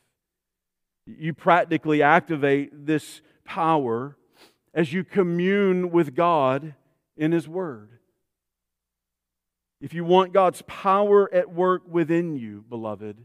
You 1.06 1.34
practically 1.34 2.02
activate 2.02 2.86
this 2.86 3.22
power 3.46 4.16
as 4.74 4.94
you 4.94 5.04
commune 5.04 5.90
with 5.90 6.14
God 6.14 6.76
in 7.16 7.32
His 7.32 7.48
Word. 7.48 7.90
If 9.80 9.94
you 9.94 10.04
want 10.04 10.34
God's 10.34 10.62
power 10.64 11.34
at 11.34 11.54
work 11.54 11.84
within 11.88 12.36
you, 12.36 12.64
beloved, 12.68 13.18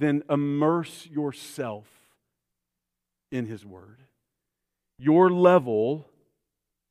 then 0.00 0.22
immerse 0.30 1.06
yourself 1.06 1.86
in 3.30 3.46
His 3.46 3.64
Word. 3.64 3.98
Your 4.98 5.30
level 5.30 6.08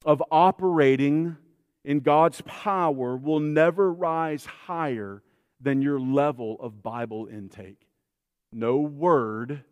of 0.05 0.23
operating 0.31 1.35
in 1.83 1.99
God's 2.01 2.41
power 2.45 3.17
will 3.17 3.39
never 3.39 3.91
rise 3.91 4.45
higher 4.45 5.23
than 5.59 5.81
your 5.81 5.99
level 5.99 6.57
of 6.59 6.83
Bible 6.83 7.27
intake. 7.27 7.87
No 8.53 8.77
word, 8.77 9.63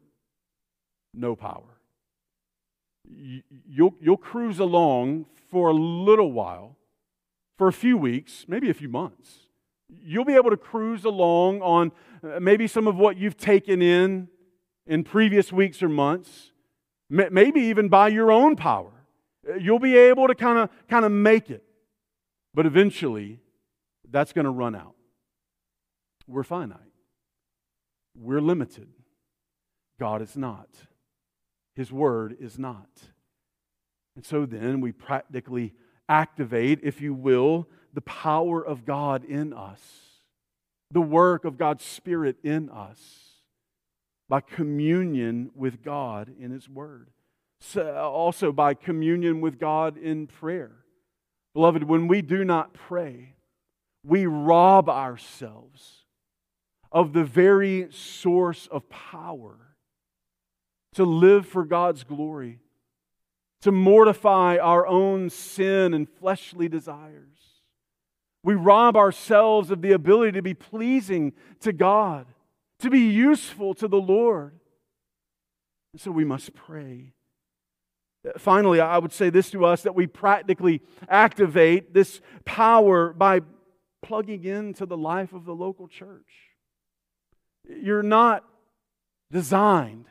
no 1.14 1.36
power. 1.36 1.80
You'll, 3.08 3.96
you'll 4.02 4.18
cruise 4.18 4.60
along 4.60 5.28
for 5.50 5.70
a 5.70 5.74
little 5.74 6.32
while, 6.32 6.76
for 7.58 7.68
a 7.68 7.74
few 7.74 7.98
weeks, 7.98 8.46
maybe 8.48 8.70
a 8.70 8.74
few 8.74 8.90
months. 8.90 9.47
You'll 9.90 10.26
be 10.26 10.36
able 10.36 10.50
to 10.50 10.58
cruise 10.58 11.06
along 11.06 11.62
on 11.62 11.92
uh, 12.24 12.40
maybe 12.40 12.68
some 12.68 12.88
of 12.88 12.96
what 12.96 13.18
you've 13.18 13.38
taken 13.38 13.82
in 13.82 14.28
in 14.86 15.04
previous 15.04 15.52
weeks 15.52 15.82
or 15.84 15.90
months, 15.90 16.52
maybe 17.10 17.62
even 17.62 17.90
by 17.90 18.10
your 18.10 18.32
own 18.32 18.56
power. 18.56 18.92
Uh, 19.50 19.56
you'll 19.56 19.80
be 19.80 19.96
able 19.96 20.28
to 20.28 20.36
kind 20.36 20.58
of 20.60 20.70
kind 20.90 21.06
of 21.06 21.12
make 21.12 21.50
it. 21.50 21.64
But 22.54 22.66
eventually, 22.66 23.40
that's 24.10 24.34
going 24.34 24.46
to 24.46 24.52
run 24.52 24.76
out. 24.76 24.96
We're 26.28 26.44
finite. 26.44 26.80
We're 28.16 28.42
limited. 28.42 28.90
God 30.00 30.22
is 30.22 30.36
not. 30.36 30.70
His 31.76 31.92
word 31.92 32.36
is 32.40 32.58
not. 32.58 32.90
And 34.16 34.26
so 34.26 34.46
then 34.46 34.82
we 34.82 34.92
practically 34.92 35.74
activate, 36.10 36.80
if 36.82 37.02
you 37.02 37.14
will, 37.14 37.68
the 37.94 38.02
power 38.02 38.64
of 38.64 38.86
God 38.86 39.24
in 39.26 39.54
us 39.54 40.08
the 40.92 41.02
work 41.02 41.46
of 41.46 41.58
God's 41.58 41.84
Spirit 41.84 42.38
in 42.44 42.70
us 42.70 43.00
by 44.30 44.42
communion 44.42 45.52
with 45.56 45.84
God 45.84 46.34
in 46.40 46.52
His 46.52 46.70
Word. 46.70 47.10
So 47.60 47.96
also 47.96 48.52
by 48.52 48.74
communion 48.74 49.42
with 49.42 49.60
God 49.60 49.98
in 49.98 50.28
prayer. 50.28 50.72
Beloved, 51.54 51.84
when 51.84 52.08
we 52.08 52.22
do 52.22 52.46
not 52.46 52.74
pray, 52.74 53.34
we 54.06 54.26
rob 54.26 54.90
ourselves 54.90 56.06
of 56.92 57.14
the 57.14 57.24
very 57.24 57.88
source 57.92 58.68
of 58.68 58.90
power 58.90 59.58
to 60.94 61.04
live 61.04 61.46
for 61.46 61.66
God's 61.66 62.04
glory, 62.04 62.60
to 63.62 63.72
mortify 63.72 64.58
our 64.58 64.86
own 64.86 65.30
sin 65.30 65.94
and 65.94 66.08
fleshly 66.08 66.70
desires 66.70 67.47
we 68.44 68.54
rob 68.54 68.96
ourselves 68.96 69.72
of 69.72 69.82
the 69.82 69.92
ability 69.92 70.34
to 70.34 70.42
be 70.42 70.54
pleasing 70.54 71.34
to 71.62 71.74
God, 71.74 72.28
to 72.80 72.90
be 72.90 73.00
useful 73.00 73.74
to 73.76 73.88
the 73.88 74.00
Lord. 74.00 74.60
And 75.94 76.02
so 76.02 76.12
we 76.12 76.26
must 76.26 76.54
pray. 76.54 77.14
Finally, 78.38 78.80
I 78.80 78.98
would 78.98 79.14
say 79.14 79.30
this 79.30 79.52
to 79.52 79.66
us 79.66 79.84
that 79.84 79.96
we 79.96 80.08
practically 80.08 80.82
activate 81.10 81.94
this 81.94 82.22
power 82.46 83.14
by 83.14 83.42
plugging 84.02 84.44
into 84.44 84.86
the 84.86 84.98
life 84.98 85.34
of 85.34 85.46
the 85.46 85.56
local 85.56 85.88
church. 85.88 86.54
You're 87.68 88.04
not 88.04 88.44
designed, 89.32 90.06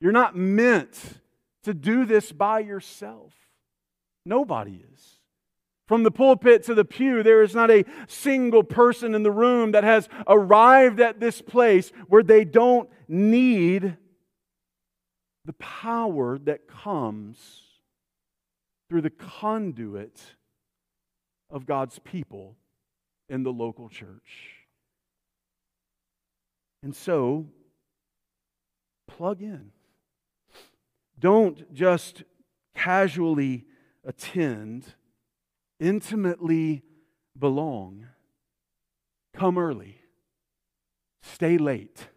you're 0.00 0.12
not 0.12 0.36
meant 0.36 1.20
to 1.64 1.74
do 1.74 2.04
this 2.04 2.32
by 2.32 2.60
yourself. 2.60 3.32
Nobody 4.24 4.82
is. 4.94 5.17
From 5.88 6.02
the 6.02 6.10
pulpit 6.10 6.62
to 6.64 6.74
the 6.74 6.84
pew, 6.84 7.22
there 7.22 7.42
is 7.42 7.54
not 7.54 7.70
a 7.70 7.86
single 8.06 8.62
person 8.62 9.14
in 9.14 9.22
the 9.22 9.32
room 9.32 9.72
that 9.72 9.84
has 9.84 10.06
arrived 10.26 11.00
at 11.00 11.18
this 11.18 11.40
place 11.40 11.90
where 12.08 12.22
they 12.22 12.44
don't 12.44 12.90
need 13.08 13.96
the 15.46 15.52
power 15.54 16.38
that 16.40 16.68
comes 16.68 17.62
through 18.90 19.00
the 19.00 19.08
conduit 19.08 20.20
of 21.50 21.64
God's 21.64 21.98
people 22.00 22.56
in 23.30 23.42
the 23.42 23.52
local 23.52 23.88
church. 23.88 24.66
And 26.82 26.94
so, 26.94 27.46
plug 29.06 29.40
in. 29.40 29.72
Don't 31.18 31.72
just 31.72 32.24
casually 32.74 33.64
attend, 34.04 34.94
intimately 35.80 36.82
belong. 37.38 38.06
Come 39.34 39.58
early, 39.58 40.00
stay 41.22 41.58
late, 41.58 42.08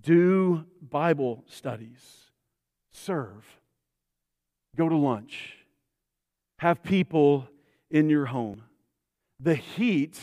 do 0.00 0.64
Bible 0.80 1.44
studies, 1.46 2.30
serve, 2.90 3.44
go 4.76 4.88
to 4.88 4.96
lunch, 4.96 5.58
have 6.58 6.82
people 6.82 7.46
in 7.90 8.08
your 8.10 8.26
home. 8.26 8.62
The 9.38 9.54
heat 9.54 10.18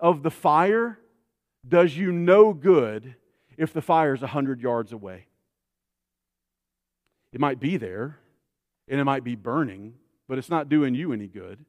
of 0.00 0.22
the 0.22 0.30
fire 0.30 0.98
does 1.68 1.96
you 1.96 2.10
no 2.10 2.52
good 2.52 3.14
if 3.56 3.72
the 3.72 3.82
fire 3.82 4.14
is 4.14 4.22
100 4.22 4.60
yards 4.60 4.92
away. 4.92 5.26
It 7.32 7.40
might 7.40 7.60
be 7.60 7.76
there 7.76 8.18
and 8.88 9.00
it 9.00 9.04
might 9.04 9.24
be 9.24 9.36
burning, 9.36 9.94
but 10.32 10.38
it's 10.38 10.48
not 10.48 10.70
doing 10.70 10.94
you 10.94 11.12
any 11.12 11.26
good 11.26 11.62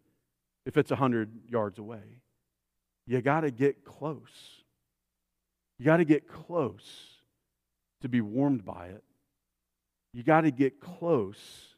if 0.66 0.78
it's 0.78 0.90
100 0.90 1.30
yards 1.50 1.80
away. 1.80 2.22
You 3.06 3.20
got 3.20 3.42
to 3.42 3.52
get 3.52 3.84
close. 3.84 4.64
You 5.78 5.84
got 5.84 5.98
to 5.98 6.06
get 6.06 6.30
close 6.30 7.18
to 8.04 8.08
be 8.08 8.22
warmed 8.22 8.64
by 8.64 8.86
it. 8.86 9.04
You 10.14 10.24
got 10.24 10.42
to 10.42 10.52
get 10.52 10.80
close 10.80 11.76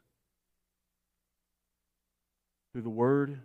through 2.71 2.83
the 2.83 2.89
Word, 2.91 3.39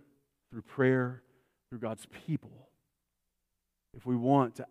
through 0.50 0.60
prayer, 0.60 1.22
through 1.70 1.78
God's 1.78 2.06
people. 2.26 2.68
If 3.96 4.04
we 4.04 4.16
want 4.16 4.56
to 4.56 4.66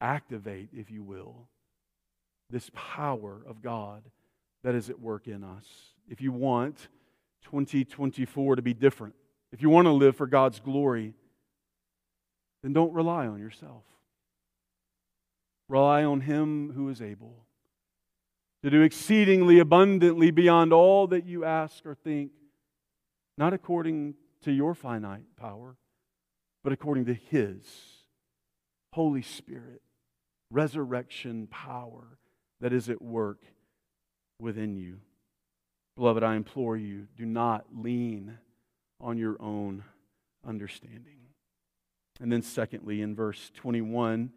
activate, 0.00 0.70
if 0.72 0.90
you 0.90 1.02
will, 1.02 1.46
this 2.48 2.70
power 2.72 3.42
of 3.46 3.60
God 3.60 4.02
that 4.62 4.74
is 4.74 4.88
at 4.88 4.98
work 4.98 5.28
in 5.28 5.44
us. 5.44 5.66
If 6.08 6.22
you 6.22 6.32
want 6.32 6.88
2024 7.44 8.56
to 8.56 8.62
be 8.62 8.74
different, 8.74 9.14
if 9.52 9.62
you 9.62 9.70
want 9.70 9.86
to 9.86 9.92
live 9.92 10.16
for 10.16 10.26
God's 10.26 10.60
glory, 10.60 11.14
then 12.62 12.72
don't 12.72 12.92
rely 12.92 13.26
on 13.26 13.38
yourself. 13.38 13.84
Rely 15.68 16.04
on 16.04 16.22
Him 16.22 16.72
who 16.74 16.88
is 16.88 17.00
able 17.00 17.44
to 18.62 18.70
do 18.70 18.80
exceedingly 18.80 19.58
abundantly 19.58 20.30
beyond 20.30 20.72
all 20.72 21.06
that 21.06 21.26
you 21.26 21.44
ask 21.44 21.84
or 21.84 21.94
think, 21.94 22.32
not 23.36 23.52
according 23.52 24.14
to 24.42 24.50
your 24.50 24.74
finite 24.74 25.36
power, 25.36 25.76
but 26.62 26.72
according 26.72 27.04
to 27.04 27.14
His 27.14 27.60
Holy 28.94 29.22
Spirit, 29.22 29.82
resurrection 30.50 31.46
power 31.46 32.18
that 32.60 32.72
is 32.72 32.88
at 32.88 33.02
work 33.02 33.42
within 34.40 34.76
you. 34.76 35.00
Beloved, 35.96 36.22
I 36.22 36.34
implore 36.34 36.76
you, 36.76 37.06
do 37.16 37.24
not 37.24 37.66
lean 37.74 38.38
on 39.00 39.16
your 39.16 39.36
own 39.40 39.84
understanding. 40.46 41.18
And 42.20 42.32
then, 42.32 42.42
secondly, 42.42 43.00
in 43.00 43.14
verse 43.14 43.50
21, 43.54 44.30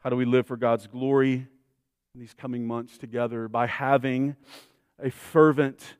how 0.00 0.10
do 0.10 0.16
we 0.16 0.24
live 0.24 0.46
for 0.46 0.56
God's 0.56 0.86
glory 0.86 1.46
in 2.14 2.20
these 2.20 2.34
coming 2.34 2.66
months 2.66 2.98
together? 2.98 3.48
By 3.48 3.66
having 3.66 4.36
a 5.02 5.10
fervent 5.10 5.96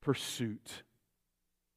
pursuit 0.00 0.82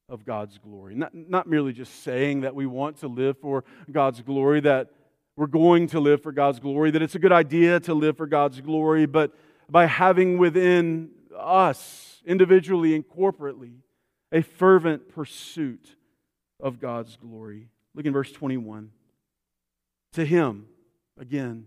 of 0.10 0.26
God's 0.26 0.58
glory. 0.58 0.96
Not, 0.96 1.14
not 1.14 1.48
merely 1.48 1.74
just 1.74 2.04
saying 2.04 2.42
that 2.42 2.56
we 2.56 2.66
want 2.66 2.98
to 3.00 3.08
live 3.08 3.38
for 3.40 3.64
God's 3.92 4.22
glory, 4.22 4.62
that 4.62 4.90
we're 5.36 5.48
going 5.48 5.88
to 5.88 6.00
live 6.00 6.24
for 6.24 6.32
God's 6.32 6.60
glory, 6.60 6.92
that 6.92 7.02
it's 7.02 7.16
a 7.16 7.20
good 7.20 7.32
idea 7.32 7.80
to 7.82 7.94
live 7.94 8.18
for 8.18 8.26
God's 8.26 8.62
glory, 8.62 9.06
but 9.06 9.34
by 9.70 9.86
having 9.86 10.38
within 10.38 11.12
us, 11.38 12.17
individually 12.28 12.94
and 12.94 13.08
corporately, 13.08 13.78
a 14.32 14.42
fervent 14.42 15.10
pursuit 15.10 15.96
of 16.60 16.80
God's 16.80 17.16
glory. 17.16 17.70
Look 17.96 18.06
in 18.06 18.14
verse 18.14 18.32
21. 18.32 18.92
To 20.14 20.26
Him, 20.26 20.68
again, 21.20 21.66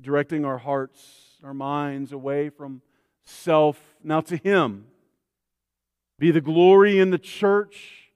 directing 0.00 0.44
our 0.44 0.58
hearts, 0.58 1.38
our 1.42 1.54
minds 1.54 2.12
away 2.12 2.50
from 2.50 2.82
self. 3.24 3.80
Now 4.04 4.20
to 4.20 4.36
Him 4.36 4.86
be 6.20 6.30
the 6.30 6.40
glory 6.40 7.00
in 7.00 7.10
the 7.10 7.18
church 7.18 8.12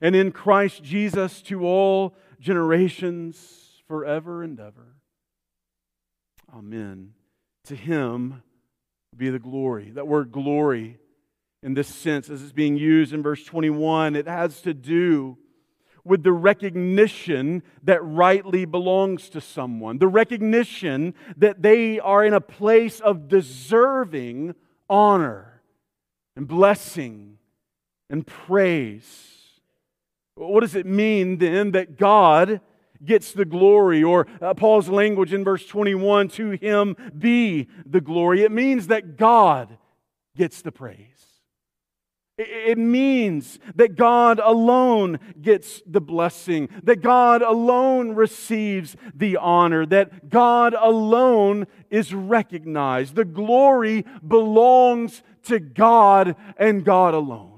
and 0.00 0.16
in 0.16 0.32
Christ 0.32 0.82
Jesus 0.82 1.42
to 1.42 1.64
all 1.64 2.14
generations 2.40 3.82
forever 3.86 4.42
and 4.42 4.58
ever. 4.58 4.96
Amen. 6.54 7.12
To 7.64 7.76
him 7.76 8.42
be 9.16 9.30
the 9.30 9.38
glory. 9.38 9.90
That 9.90 10.06
word 10.06 10.32
glory, 10.32 10.98
in 11.62 11.74
this 11.74 11.88
sense, 11.88 12.30
as 12.30 12.42
it's 12.42 12.52
being 12.52 12.76
used 12.76 13.12
in 13.12 13.22
verse 13.22 13.44
21, 13.44 14.16
it 14.16 14.26
has 14.26 14.60
to 14.62 14.74
do 14.74 15.38
with 16.04 16.22
the 16.22 16.32
recognition 16.32 17.62
that 17.82 18.02
rightly 18.04 18.64
belongs 18.64 19.28
to 19.30 19.40
someone, 19.40 19.98
the 19.98 20.06
recognition 20.06 21.14
that 21.36 21.62
they 21.62 21.98
are 21.98 22.24
in 22.24 22.32
a 22.32 22.40
place 22.40 23.00
of 23.00 23.26
deserving 23.26 24.54
honor 24.88 25.60
and 26.36 26.46
blessing 26.46 27.38
and 28.08 28.24
praise. 28.24 29.32
What 30.36 30.60
does 30.60 30.76
it 30.76 30.86
mean 30.86 31.38
then 31.38 31.72
that 31.72 31.98
God 31.98 32.60
gets 33.06 33.32
the 33.32 33.44
glory, 33.44 34.02
or 34.02 34.26
uh, 34.42 34.54
Paul's 34.54 34.88
language 34.88 35.32
in 35.32 35.44
verse 35.44 35.66
21 35.66 36.28
to 36.28 36.50
him 36.50 36.96
be 37.16 37.68
the 37.86 38.00
glory. 38.00 38.42
It 38.42 38.52
means 38.52 38.88
that 38.88 39.16
God 39.16 39.78
gets 40.36 40.62
the 40.62 40.72
praise. 40.72 41.16
It 42.38 42.76
means 42.76 43.58
that 43.76 43.96
God 43.96 44.40
alone 44.40 45.20
gets 45.40 45.82
the 45.86 46.02
blessing, 46.02 46.68
that 46.82 47.00
God 47.00 47.40
alone 47.40 48.10
receives 48.10 48.94
the 49.14 49.38
honor, 49.38 49.86
that 49.86 50.28
God 50.28 50.74
alone 50.78 51.66
is 51.88 52.12
recognized. 52.12 53.14
The 53.14 53.24
glory 53.24 54.04
belongs 54.26 55.22
to 55.44 55.58
God 55.58 56.36
and 56.58 56.84
God 56.84 57.14
alone. 57.14 57.55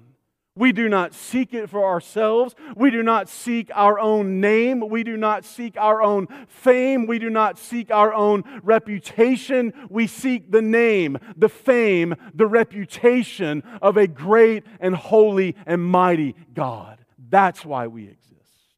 We 0.59 0.73
do 0.73 0.89
not 0.89 1.15
seek 1.15 1.55
it 1.55 1.71
for 1.71 1.87
ourselves. 1.87 2.57
We 2.75 2.91
do 2.91 3.05
not 3.05 3.29
seek 3.29 3.71
our 3.75 4.01
own 4.01 4.41
name. 4.41 4.89
We 4.89 5.05
do 5.05 5.17
not 5.17 5.45
seek 5.45 5.77
our 5.77 6.03
own 6.03 6.27
fame. 6.49 7.07
We 7.07 7.21
do 7.21 7.31
not 7.31 7.59
seek 7.59 7.93
our 7.93 8.13
own 8.13 8.43
reputation. 8.65 9.73
We 9.89 10.09
seek 10.09 10.51
the 10.51 10.61
name, 10.61 11.19
the 11.37 11.49
fame, 11.49 12.17
the 12.35 12.49
reputation 12.49 13.63
of 13.81 13.97
a 13.97 14.09
great 14.09 14.65
and 14.81 14.97
holy 14.97 15.55
and 15.65 15.81
mighty 15.81 16.35
God. 16.53 16.99
That's 17.31 17.65
why 17.65 17.87
we 17.87 18.09
exist. 18.09 18.75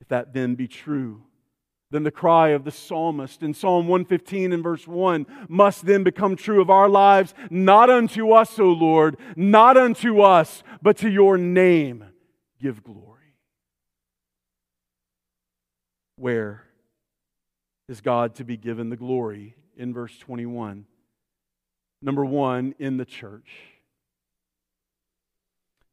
If 0.00 0.06
that 0.06 0.32
then 0.32 0.54
be 0.54 0.68
true, 0.68 1.24
then 1.92 2.04
the 2.04 2.10
cry 2.10 2.48
of 2.48 2.64
the 2.64 2.70
psalmist 2.70 3.42
in 3.42 3.52
Psalm 3.52 3.86
115 3.86 4.52
and 4.52 4.62
verse 4.62 4.88
1 4.88 5.26
must 5.46 5.84
then 5.84 6.02
become 6.02 6.36
true 6.36 6.62
of 6.62 6.70
our 6.70 6.88
lives. 6.88 7.34
Not 7.50 7.90
unto 7.90 8.32
us, 8.32 8.58
O 8.58 8.64
Lord, 8.64 9.18
not 9.36 9.76
unto 9.76 10.22
us, 10.22 10.62
but 10.80 10.96
to 10.98 11.10
your 11.10 11.36
name 11.36 12.04
give 12.60 12.82
glory. 12.82 13.36
Where 16.16 16.64
is 17.88 18.00
God 18.00 18.36
to 18.36 18.44
be 18.44 18.56
given 18.56 18.88
the 18.88 18.96
glory 18.96 19.54
in 19.76 19.92
verse 19.92 20.16
21? 20.18 20.86
Number 22.00 22.24
one, 22.24 22.74
in 22.78 22.96
the 22.96 23.04
church. 23.04 23.50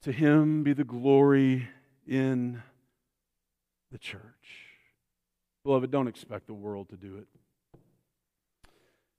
To 0.04 0.14
him 0.14 0.64
be 0.64 0.72
the 0.72 0.86
glory 0.86 1.68
in 2.08 2.64
the 3.92 3.98
church. 3.98 4.69
Beloved, 5.70 5.92
don't 5.92 6.08
expect 6.08 6.48
the 6.48 6.54
world 6.56 6.90
to 6.90 6.96
do 6.96 7.18
it. 7.18 7.28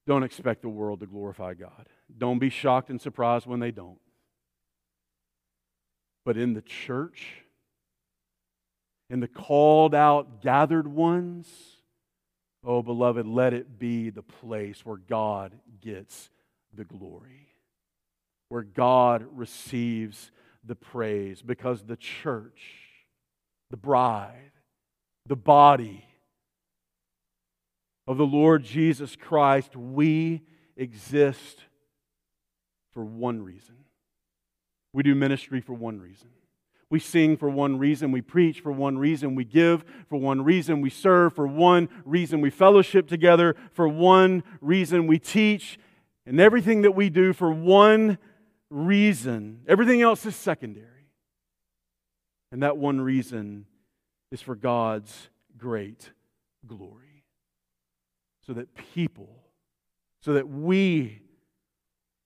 Don't 0.09 0.25
expect 0.25 0.63
the 0.63 0.69
world 0.69 0.99
to 0.99 1.07
glorify 1.07 1.55
God. 1.55 1.87
Don't 2.19 2.41
be 2.41 2.51
shocked 2.51 2.91
and 2.91 3.01
surprised 3.01 3.47
when 3.47 3.61
they 3.61 3.71
don't. 3.71 4.01
But 6.25 6.37
in 6.37 6.55
the 6.55 6.63
church, 6.63 7.45
in 9.11 9.21
the 9.21 9.29
called 9.29 9.95
out, 9.95 10.43
gathered 10.43 10.89
ones, 10.89 11.47
oh, 12.65 12.83
beloved, 12.83 13.29
let 13.29 13.55
it 13.55 13.79
be 13.79 14.11
the 14.11 14.25
place 14.25 14.85
where 14.85 14.97
God 14.97 15.53
gets 15.81 16.31
the 16.75 16.85
glory, 16.85 17.47
where 18.49 18.65
God 18.65 19.25
receives 19.37 20.33
the 20.65 20.75
praise, 20.75 21.43
because 21.43 21.85
the 21.85 21.95
church, 21.95 22.61
the 23.71 23.77
bride, 23.77 24.51
the 25.29 25.37
body, 25.37 26.07
of 28.07 28.19
the 28.19 28.27
Lord 28.27 28.65
Jesus 28.65 29.17
Christ, 29.17 29.77
we 29.77 30.43
exist 30.77 31.65
for 32.93 33.05
one 33.05 33.43
reason. 33.43 33.77
We 34.93 35.03
do 35.03 35.15
ministry 35.15 35.61
for 35.61 35.75
one 35.75 36.01
reason. 36.01 36.29
We 36.91 36.99
sing 36.99 37.37
for 37.37 37.49
one 37.49 37.79
reason, 37.79 38.11
we 38.11 38.21
preach 38.21 38.61
for 38.61 38.73
one 38.73 38.99
reason, 38.99 39.37
we 39.37 39.45
give 39.45 39.85
for 40.09 40.19
one 40.19 40.43
reason, 40.43 40.81
we 40.81 40.91
serve 40.91 41.35
for 41.35 41.47
one 41.47 41.89
reason, 42.05 42.41
we 42.41 42.51
fellowship 42.51 43.07
together 43.07 43.55
for 43.71 43.87
one 43.87 44.43
reason, 44.61 45.07
we 45.07 45.21
teach, 45.21 45.79
and 46.27 46.41
everything 46.41 46.83
that 46.83 46.97
we 46.97 47.09
do 47.09 47.33
for 47.33 47.53
one 47.53 48.19
reason. 48.71 49.61
Everything 49.69 50.03
else 50.03 50.27
is 50.27 50.35
secondary. 50.35 50.87
And 52.51 52.65
that 52.65 52.77
one 52.77 53.01
reason 53.01 53.67
is 54.33 54.41
for 54.41 54.57
God's 54.57 55.29
great 55.57 56.11
glory. 56.67 57.10
So 58.47 58.55
that 58.55 58.75
people, 58.95 59.45
so 60.21 60.35
that 60.35 60.49
we 60.49 61.23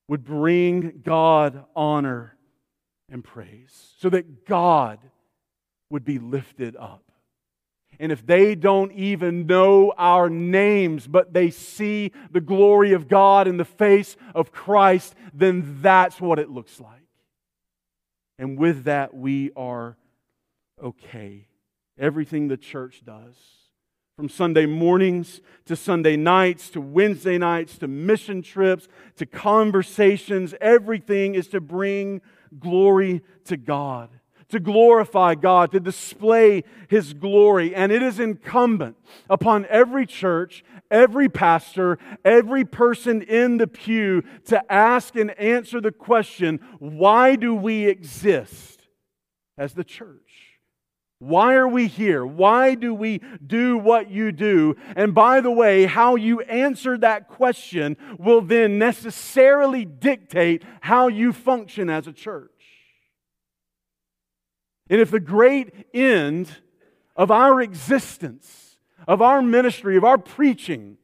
would 0.09 0.25
bring 0.25 1.01
God 1.03 1.65
honor 1.75 2.37
and 3.11 3.23
praise, 3.23 3.95
so 3.99 4.09
that 4.11 4.47
God 4.47 4.99
would 5.91 6.05
be 6.05 6.19
lifted 6.19 6.77
up. 6.77 7.03
And 7.99 8.11
if 8.11 8.27
they 8.27 8.55
don't 8.55 8.93
even 8.93 9.47
know 9.47 9.93
our 9.97 10.29
names, 10.29 11.07
but 11.07 11.33
they 11.33 11.51
see 11.51 12.13
the 12.31 12.41
glory 12.41 12.93
of 12.93 13.09
God 13.09 13.47
in 13.47 13.57
the 13.57 13.65
face 13.65 14.17
of 14.35 14.51
Christ, 14.51 15.15
then 15.33 15.79
that's 15.81 16.21
what 16.21 16.39
it 16.39 16.51
looks 16.51 16.81
like. 16.81 17.07
And 18.39 18.59
with 18.59 18.85
that, 18.85 19.15
we 19.15 19.53
are 19.55 19.97
okay. 20.83 21.47
Everything 21.97 22.49
the 22.49 22.57
church 22.57 23.03
does, 23.05 23.37
from 24.17 24.29
Sunday 24.29 24.65
mornings 24.65 25.41
to 25.65 25.75
Sunday 25.75 26.17
nights 26.17 26.71
to 26.71 26.81
Wednesday 26.81 27.37
nights 27.37 27.79
to 27.79 27.89
mission 27.89 28.43
trips 28.43 28.87
to 29.17 29.27
conversations, 29.27 30.55
everything 30.61 31.35
is 31.35 31.49
to 31.49 31.61
bring 31.61 32.21
glory 32.61 33.23
to 33.45 33.57
God, 33.57 34.11
to 34.51 34.61
glorify 34.61 35.35
God, 35.35 35.73
to 35.73 35.81
display 35.81 36.63
His 36.87 37.13
glory. 37.13 37.75
And 37.75 37.91
it 37.91 38.05
is 38.05 38.21
incumbent 38.21 38.97
upon 39.29 39.67
every 39.67 40.07
church, 40.07 40.63
every 40.93 41.29
pastor, 41.29 41.99
every 42.25 42.65
person 42.65 43.21
in 43.21 43.59
the 43.59 43.67
pew 43.67 44.23
to 44.45 44.73
ask 44.73 45.17
and 45.17 45.33
answer 45.41 45.81
the 45.81 45.91
question 45.91 46.61
why 46.79 47.35
do 47.35 47.53
we 47.53 47.87
exist 47.87 48.87
as 49.59 49.75
the 49.75 49.83
church? 49.83 50.34
Why 51.25 51.55
are 51.55 51.67
we 51.67 51.87
here? 51.87 52.27
Why 52.27 52.75
do 52.75 52.93
we 52.95 53.23
do 53.45 53.79
what 53.79 54.11
you 54.11 54.31
do? 54.31 54.77
And 54.95 55.15
by 55.15 55.41
the 55.41 55.51
way, 55.51 55.87
how 55.87 56.17
you 56.17 56.43
answer 56.43 56.99
that 56.99 57.29
question 57.29 57.97
will 58.19 58.43
then 58.43 58.79
necessarily 58.79 59.87
dictate 59.87 60.63
how 60.83 61.09
you 61.09 61.33
function 61.33 61.89
as 61.89 62.07
a 62.07 62.13
church. 62.13 62.51
And 64.91 65.01
if 65.01 65.11
the 65.11 65.19
great 65.19 65.87
end 65.95 66.59
of 67.17 67.31
our 67.31 67.63
existence, 67.63 68.77
of 69.09 69.23
our 69.23 69.41
ministry, 69.41 69.97
of 69.97 70.05
our 70.05 70.19
preaching, 70.19 70.99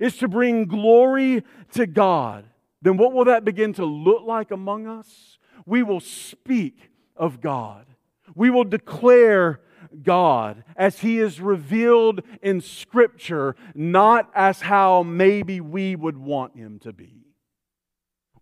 is 0.00 0.16
to 0.16 0.26
bring 0.26 0.64
glory 0.64 1.44
to 1.72 1.86
God, 1.86 2.46
then 2.80 2.96
what 2.96 3.12
will 3.12 3.26
that 3.26 3.44
begin 3.44 3.74
to 3.74 3.84
look 3.84 4.22
like 4.22 4.50
among 4.50 4.86
us? 4.86 5.36
We 5.66 5.82
will 5.82 6.00
speak 6.00 6.88
of 7.14 7.42
God. 7.42 7.84
We 8.34 8.48
will 8.48 8.64
declare 8.64 9.60
God 10.02 10.64
as 10.76 11.00
He 11.00 11.18
is 11.18 11.40
revealed 11.40 12.22
in 12.42 12.60
Scripture, 12.60 13.56
not 13.74 14.30
as 14.34 14.62
how 14.62 15.02
maybe 15.02 15.60
we 15.60 15.96
would 15.96 16.16
want 16.16 16.56
Him 16.56 16.78
to 16.80 16.92
be. 16.92 17.26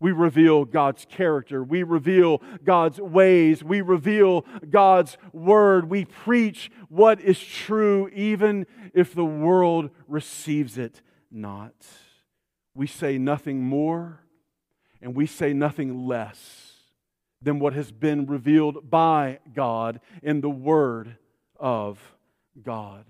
We 0.01 0.13
reveal 0.13 0.65
God's 0.65 1.07
character. 1.07 1.65
We 1.65 1.83
reveal 1.83 2.43
God's 2.63 3.01
ways. 3.01 3.65
We 3.65 3.81
reveal 3.81 4.45
God's 4.69 5.17
word. 5.33 5.89
We 5.89 6.05
preach 6.05 6.71
what 6.89 7.21
is 7.21 7.39
true, 7.39 8.11
even 8.13 8.67
if 8.93 9.15
the 9.15 9.25
world 9.25 9.91
receives 10.07 10.77
it 10.77 11.01
not. 11.31 11.75
We 12.75 12.87
say 12.87 13.17
nothing 13.19 13.63
more 13.63 14.21
and 15.01 15.15
we 15.15 15.27
say 15.27 15.53
nothing 15.53 16.07
less 16.07 16.73
than 17.41 17.59
what 17.59 17.75
has 17.75 17.93
been 17.93 18.27
revealed 18.27 18.91
by 18.91 19.39
God 19.55 20.01
in 20.23 20.41
the 20.41 20.51
Word 20.51 21.19
of 21.59 21.99
God. 22.63 23.05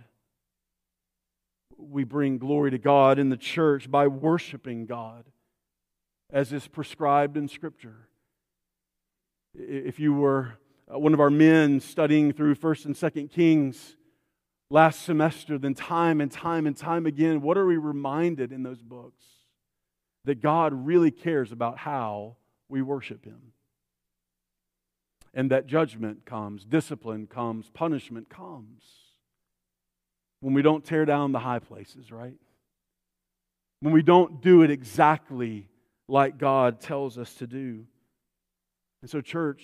We 1.76 2.04
bring 2.04 2.38
glory 2.38 2.70
to 2.70 2.78
God 2.78 3.18
in 3.18 3.30
the 3.30 3.36
church 3.36 3.90
by 3.90 4.06
worshiping 4.06 4.86
God 4.86 5.24
as 6.34 6.52
is 6.52 6.66
prescribed 6.66 7.36
in 7.36 7.48
Scripture. 7.48 8.08
If 9.54 10.00
you 10.00 10.12
were 10.12 10.58
uh, 10.92 10.98
one 10.98 11.14
of 11.14 11.20
our 11.20 11.30
men 11.30 11.80
studying 11.80 12.32
through 12.32 12.56
1st 12.56 12.86
and 12.86 12.94
2nd 12.94 13.30
Kings 13.30 13.96
last 14.68 15.02
semester, 15.02 15.58
then 15.58 15.74
time 15.74 16.20
and 16.20 16.30
time 16.30 16.66
and 16.66 16.76
time 16.76 17.06
again, 17.06 17.40
what 17.40 17.56
are 17.56 17.66
we 17.66 17.76
reminded 17.76 18.50
in 18.50 18.64
those 18.64 18.82
books? 18.82 19.24
That 20.24 20.42
God 20.42 20.72
really 20.72 21.12
cares 21.12 21.52
about 21.52 21.78
how 21.78 22.36
we 22.68 22.82
worship 22.82 23.24
Him. 23.24 23.53
And 25.34 25.50
that 25.50 25.66
judgment 25.66 26.24
comes, 26.24 26.64
discipline 26.64 27.26
comes, 27.26 27.68
punishment 27.74 28.30
comes 28.30 28.82
when 30.40 30.54
we 30.54 30.62
don't 30.62 30.84
tear 30.84 31.04
down 31.04 31.32
the 31.32 31.40
high 31.40 31.58
places, 31.58 32.12
right? 32.12 32.36
When 33.80 33.92
we 33.92 34.02
don't 34.02 34.40
do 34.40 34.62
it 34.62 34.70
exactly 34.70 35.68
like 36.06 36.38
God 36.38 36.80
tells 36.80 37.18
us 37.18 37.34
to 37.34 37.46
do. 37.46 37.86
And 39.02 39.10
so, 39.10 39.20
church, 39.20 39.62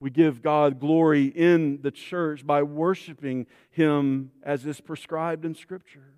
we 0.00 0.10
give 0.10 0.42
God 0.42 0.80
glory 0.80 1.26
in 1.26 1.80
the 1.80 1.90
church 1.90 2.46
by 2.46 2.62
worshiping 2.62 3.46
Him 3.70 4.32
as 4.42 4.66
is 4.66 4.80
prescribed 4.80 5.44
in 5.44 5.54
Scripture. 5.54 6.14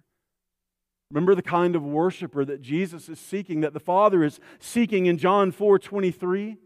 Remember 1.11 1.35
the 1.35 1.42
kind 1.42 1.76
of 1.76 1.85
worshiper 1.85 2.44
that 2.44 2.62
Jesus 2.62 3.09
is 3.09 3.20
seeking, 3.20 3.61
that 3.61 3.74
the 3.74 3.81
Father 3.81 4.24
is 4.24 4.40
seeking 4.59 5.07
in 5.07 5.18
John 5.18 5.52
4 5.52 5.79
23? 5.79 6.57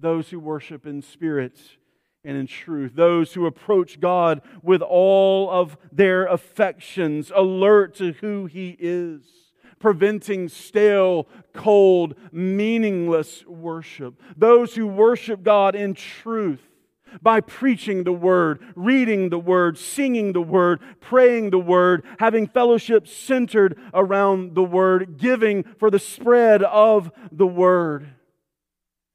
Those 0.00 0.30
who 0.30 0.40
worship 0.40 0.86
in 0.86 1.02
spirit 1.02 1.58
and 2.24 2.36
in 2.36 2.46
truth, 2.46 2.92
those 2.94 3.32
who 3.32 3.46
approach 3.46 4.00
God 4.00 4.42
with 4.62 4.82
all 4.82 5.50
of 5.50 5.76
their 5.92 6.26
affections, 6.26 7.32
alert 7.34 7.94
to 7.96 8.12
who 8.12 8.46
He 8.46 8.76
is 8.78 9.22
preventing 9.80 10.48
stale, 10.48 11.26
cold, 11.52 12.14
meaningless 12.30 13.44
worship. 13.46 14.22
Those 14.36 14.74
who 14.76 14.86
worship 14.86 15.42
God 15.42 15.74
in 15.74 15.94
truth 15.94 16.60
by 17.22 17.40
preaching 17.40 18.04
the 18.04 18.12
Word, 18.12 18.62
reading 18.76 19.30
the 19.30 19.38
Word, 19.38 19.76
singing 19.76 20.32
the 20.32 20.42
Word, 20.42 20.80
praying 21.00 21.50
the 21.50 21.58
Word, 21.58 22.04
having 22.20 22.46
fellowship 22.46 23.08
centered 23.08 23.76
around 23.92 24.54
the 24.54 24.62
Word, 24.62 25.16
giving 25.16 25.64
for 25.78 25.90
the 25.90 25.98
spread 25.98 26.62
of 26.62 27.10
the 27.32 27.46
Word. 27.46 28.06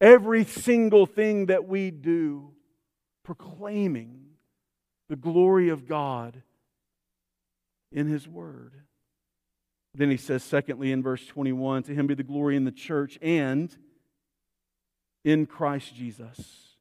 Every 0.05 0.45
single 0.45 1.07
thing 1.07 1.47
that 1.47 1.67
we 1.67 1.89
do, 1.89 2.51
proclaiming 3.23 4.19
the 5.09 5.15
glory 5.15 5.69
of 5.69 5.87
God 5.87 6.43
in 7.91 8.05
His 8.05 8.27
Word. 8.27 8.73
Then 9.95 10.11
he 10.11 10.17
says, 10.17 10.43
secondly, 10.43 10.91
in 10.91 11.01
verse 11.01 11.25
21, 11.25 11.83
to 11.83 11.95
him 11.95 12.05
be 12.05 12.13
the 12.13 12.21
glory 12.21 12.55
in 12.55 12.65
the 12.65 12.71
church 12.71 13.17
and 13.19 13.75
in 15.23 15.47
Christ 15.47 15.95
Jesus. 15.95 16.75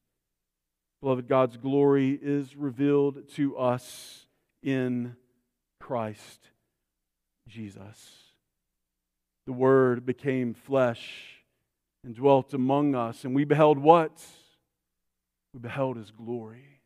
Beloved, 1.01 1.27
God's 1.27 1.57
glory 1.57 2.19
is 2.21 2.55
revealed 2.57 3.27
to 3.37 3.57
us 3.57 4.27
in 4.63 5.17
Christ 5.81 6.51
Jesus. 7.49 8.35
The 9.47 9.53
Word 9.55 10.05
became 10.05 10.53
flesh 10.53 11.34
and 12.05 12.15
dwelt 12.15 12.53
among 12.53 12.95
us, 12.95 13.25
and 13.25 13.35
we 13.35 13.45
beheld 13.45 13.79
what? 13.79 14.23
We 15.53 15.61
beheld 15.61 15.97
His 15.97 16.11
glory. 16.11 16.81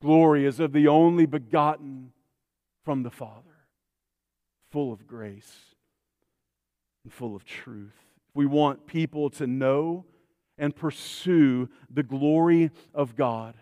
Glory 0.00 0.46
as 0.46 0.60
of 0.60 0.72
the 0.72 0.88
only 0.88 1.26
begotten 1.26 2.12
from 2.84 3.02
the 3.02 3.10
Father 3.10 3.44
full 4.70 4.92
of 4.92 5.06
grace 5.06 5.52
and 7.04 7.12
full 7.12 7.36
of 7.36 7.44
truth. 7.44 7.96
We 8.34 8.46
want 8.46 8.86
people 8.86 9.28
to 9.30 9.46
know 9.46 10.06
and 10.56 10.74
pursue 10.74 11.68
the 11.92 12.02
glory 12.02 12.70
of 12.94 13.16
God, 13.16 13.56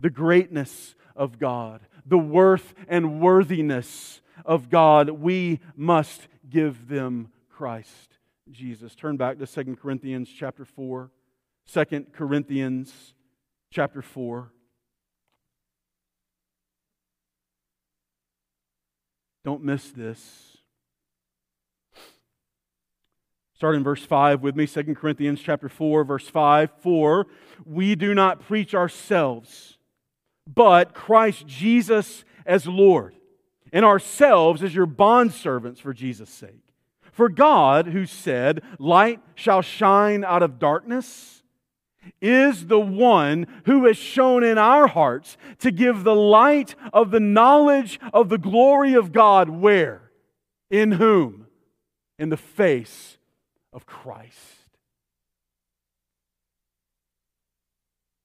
the 0.00 0.10
greatness 0.10 0.94
of 1.14 1.38
God, 1.38 1.82
the 2.04 2.18
worth 2.18 2.74
and 2.88 3.20
worthiness 3.20 4.20
of 4.44 4.68
God. 4.68 5.10
We 5.10 5.60
must 5.76 6.26
give 6.50 6.88
them 6.88 7.30
Christ 7.48 8.11
Jesus. 8.50 8.94
Turn 8.94 9.16
back 9.16 9.38
to 9.38 9.46
2 9.46 9.76
Corinthians 9.76 10.28
chapter 10.28 10.64
4. 10.64 11.10
2 11.72 12.06
Corinthians 12.12 13.14
chapter 13.70 14.02
4. 14.02 14.52
Don't 19.44 19.62
miss 19.62 19.90
this. 19.90 20.58
Start 23.54 23.76
in 23.76 23.84
verse 23.84 24.04
5 24.04 24.42
with 24.42 24.56
me, 24.56 24.66
2 24.66 24.94
Corinthians 24.96 25.40
chapter 25.40 25.68
4, 25.68 26.04
verse 26.04 26.28
5. 26.28 26.70
For 26.80 27.28
we 27.64 27.94
do 27.94 28.12
not 28.12 28.40
preach 28.40 28.74
ourselves, 28.74 29.78
but 30.52 30.94
Christ 30.94 31.46
Jesus 31.46 32.24
as 32.44 32.66
Lord, 32.66 33.14
and 33.72 33.84
ourselves 33.84 34.64
as 34.64 34.74
your 34.74 34.88
bondservants 34.88 35.78
for 35.78 35.92
Jesus' 35.92 36.30
sake. 36.30 36.71
For 37.12 37.28
God, 37.28 37.88
who 37.88 38.06
said, 38.06 38.62
Light 38.78 39.20
shall 39.34 39.62
shine 39.62 40.24
out 40.24 40.42
of 40.42 40.58
darkness, 40.58 41.42
is 42.20 42.66
the 42.66 42.80
one 42.80 43.46
who 43.66 43.86
has 43.86 43.96
shown 43.96 44.42
in 44.42 44.58
our 44.58 44.86
hearts 44.86 45.36
to 45.58 45.70
give 45.70 46.02
the 46.02 46.14
light 46.14 46.74
of 46.92 47.10
the 47.10 47.20
knowledge 47.20 48.00
of 48.12 48.28
the 48.28 48.38
glory 48.38 48.94
of 48.94 49.12
God 49.12 49.50
where? 49.50 50.10
In 50.70 50.92
whom? 50.92 51.46
In 52.18 52.30
the 52.30 52.36
face 52.36 53.18
of 53.72 53.86
Christ. 53.86 54.38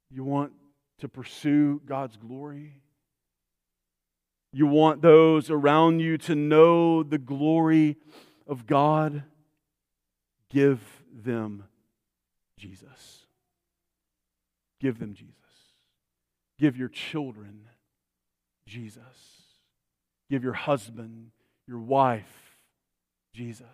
You 0.10 0.24
want 0.24 0.54
to 1.00 1.10
pursue 1.10 1.82
God's 1.86 2.16
glory? 2.16 2.82
You 4.54 4.66
want 4.66 5.02
those 5.02 5.52
around 5.52 6.00
you 6.00 6.18
to 6.20 6.36
know 6.36 7.04
the 7.04 7.18
glory 7.18 7.98
of 8.48 8.66
God? 8.66 9.24
Give 10.50 10.82
them 11.12 11.66
Jesus. 12.58 13.26
Give 14.80 15.00
them 15.00 15.14
Jesus. 15.14 15.34
Give 16.60 16.78
your 16.78 16.90
children 16.90 17.62
Jesus. 18.68 19.04
Give 20.30 20.44
your 20.44 20.54
husband, 20.54 21.32
your 21.68 21.80
wife, 21.80 22.58
Jesus. 23.34 23.66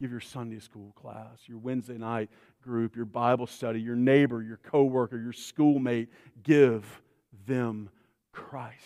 Give 0.00 0.10
your 0.10 0.20
Sunday 0.20 0.60
school 0.60 0.92
class, 0.94 1.38
your 1.46 1.58
Wednesday 1.58 1.98
night 1.98 2.30
group, 2.62 2.94
your 2.94 3.04
Bible 3.04 3.46
study, 3.46 3.80
your 3.80 3.96
neighbor, 3.96 4.42
your 4.42 4.58
coworker, 4.58 5.18
your 5.18 5.32
schoolmate, 5.32 6.08
give 6.42 7.00
them 7.46 7.90
Christ. 8.32 8.76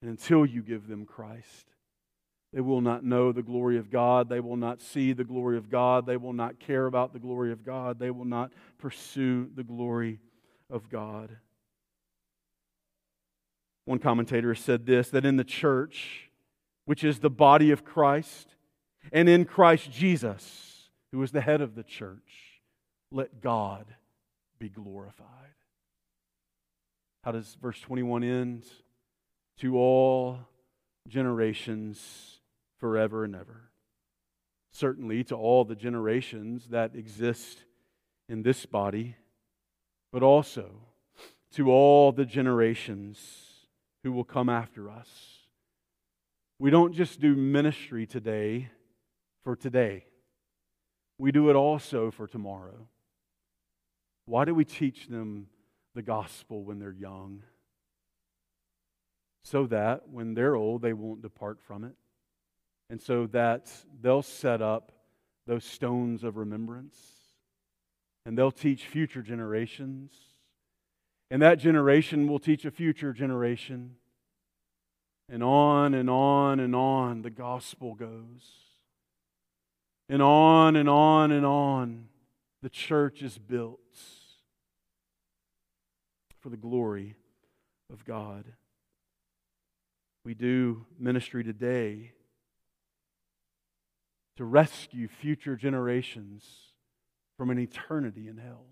And 0.00 0.10
until 0.10 0.46
you 0.46 0.62
give 0.62 0.86
them 0.86 1.06
Christ, 1.06 1.71
they 2.52 2.60
will 2.60 2.82
not 2.82 3.02
know 3.02 3.32
the 3.32 3.42
glory 3.42 3.78
of 3.78 3.90
God. 3.90 4.28
They 4.28 4.40
will 4.40 4.56
not 4.56 4.82
see 4.82 5.12
the 5.12 5.24
glory 5.24 5.56
of 5.56 5.70
God. 5.70 6.04
They 6.04 6.18
will 6.18 6.34
not 6.34 6.60
care 6.60 6.86
about 6.86 7.12
the 7.12 7.18
glory 7.18 7.50
of 7.50 7.64
God. 7.64 7.98
They 7.98 8.10
will 8.10 8.26
not 8.26 8.52
pursue 8.78 9.48
the 9.54 9.64
glory 9.64 10.20
of 10.68 10.90
God. 10.90 11.36
One 13.86 13.98
commentator 13.98 14.54
said 14.54 14.84
this 14.84 15.08
that 15.10 15.24
in 15.24 15.36
the 15.36 15.44
church, 15.44 16.30
which 16.84 17.02
is 17.02 17.20
the 17.20 17.30
body 17.30 17.70
of 17.70 17.84
Christ, 17.84 18.54
and 19.12 19.28
in 19.28 19.46
Christ 19.46 19.90
Jesus, 19.90 20.90
who 21.10 21.22
is 21.22 21.32
the 21.32 21.40
head 21.40 21.62
of 21.62 21.74
the 21.74 21.82
church, 21.82 22.60
let 23.10 23.40
God 23.40 23.86
be 24.58 24.68
glorified. 24.68 25.26
How 27.24 27.32
does 27.32 27.56
verse 27.60 27.80
21 27.80 28.24
end? 28.24 28.64
To 29.60 29.76
all 29.76 30.38
generations 31.08 32.31
forever 32.82 33.22
and 33.22 33.36
ever. 33.36 33.70
Certainly 34.72 35.22
to 35.24 35.36
all 35.36 35.64
the 35.64 35.76
generations 35.76 36.66
that 36.70 36.96
exist 36.96 37.64
in 38.28 38.42
this 38.42 38.66
body, 38.66 39.14
but 40.12 40.24
also 40.24 40.68
to 41.52 41.70
all 41.70 42.10
the 42.10 42.24
generations 42.24 43.20
who 44.02 44.10
will 44.10 44.24
come 44.24 44.48
after 44.48 44.90
us. 44.90 45.08
We 46.58 46.70
don't 46.70 46.92
just 46.92 47.20
do 47.20 47.36
ministry 47.36 48.04
today 48.04 48.70
for 49.44 49.54
today, 49.54 50.04
we 51.18 51.30
do 51.30 51.50
it 51.50 51.54
also 51.54 52.10
for 52.10 52.26
tomorrow. 52.26 52.88
Why 54.26 54.44
do 54.44 54.54
we 54.56 54.64
teach 54.64 55.06
them 55.06 55.46
the 55.94 56.02
gospel 56.02 56.64
when 56.64 56.80
they're 56.80 56.92
young? 56.92 57.44
So 59.44 59.66
that 59.66 60.08
when 60.08 60.34
they're 60.34 60.56
old, 60.56 60.82
they 60.82 60.92
won't 60.92 61.22
depart 61.22 61.60
from 61.60 61.84
it 61.84 61.94
and 62.92 63.00
so 63.00 63.26
that 63.28 63.72
they'll 64.02 64.20
set 64.20 64.60
up 64.60 64.92
those 65.46 65.64
stones 65.64 66.22
of 66.22 66.36
remembrance 66.36 66.94
and 68.26 68.36
they'll 68.36 68.52
teach 68.52 68.84
future 68.84 69.22
generations. 69.22 70.12
And 71.30 71.40
that 71.40 71.58
generation 71.58 72.28
will 72.28 72.38
teach 72.38 72.66
a 72.66 72.70
future 72.70 73.14
generation. 73.14 73.96
And 75.30 75.42
on 75.42 75.94
and 75.94 76.10
on 76.10 76.60
and 76.60 76.76
on 76.76 77.22
the 77.22 77.30
gospel 77.30 77.94
goes. 77.94 78.52
And 80.10 80.20
on 80.20 80.76
and 80.76 80.86
on 80.86 81.32
and 81.32 81.46
on 81.46 82.08
the 82.62 82.68
church 82.68 83.22
is 83.22 83.38
built 83.38 83.80
for 86.40 86.50
the 86.50 86.58
glory 86.58 87.16
of 87.90 88.04
God. 88.04 88.44
We 90.26 90.34
do 90.34 90.84
ministry 90.98 91.42
today 91.42 92.12
to 94.36 94.44
rescue 94.44 95.08
future 95.08 95.56
generations 95.56 96.44
from 97.36 97.50
an 97.50 97.58
eternity 97.58 98.28
in 98.28 98.38
hell, 98.38 98.66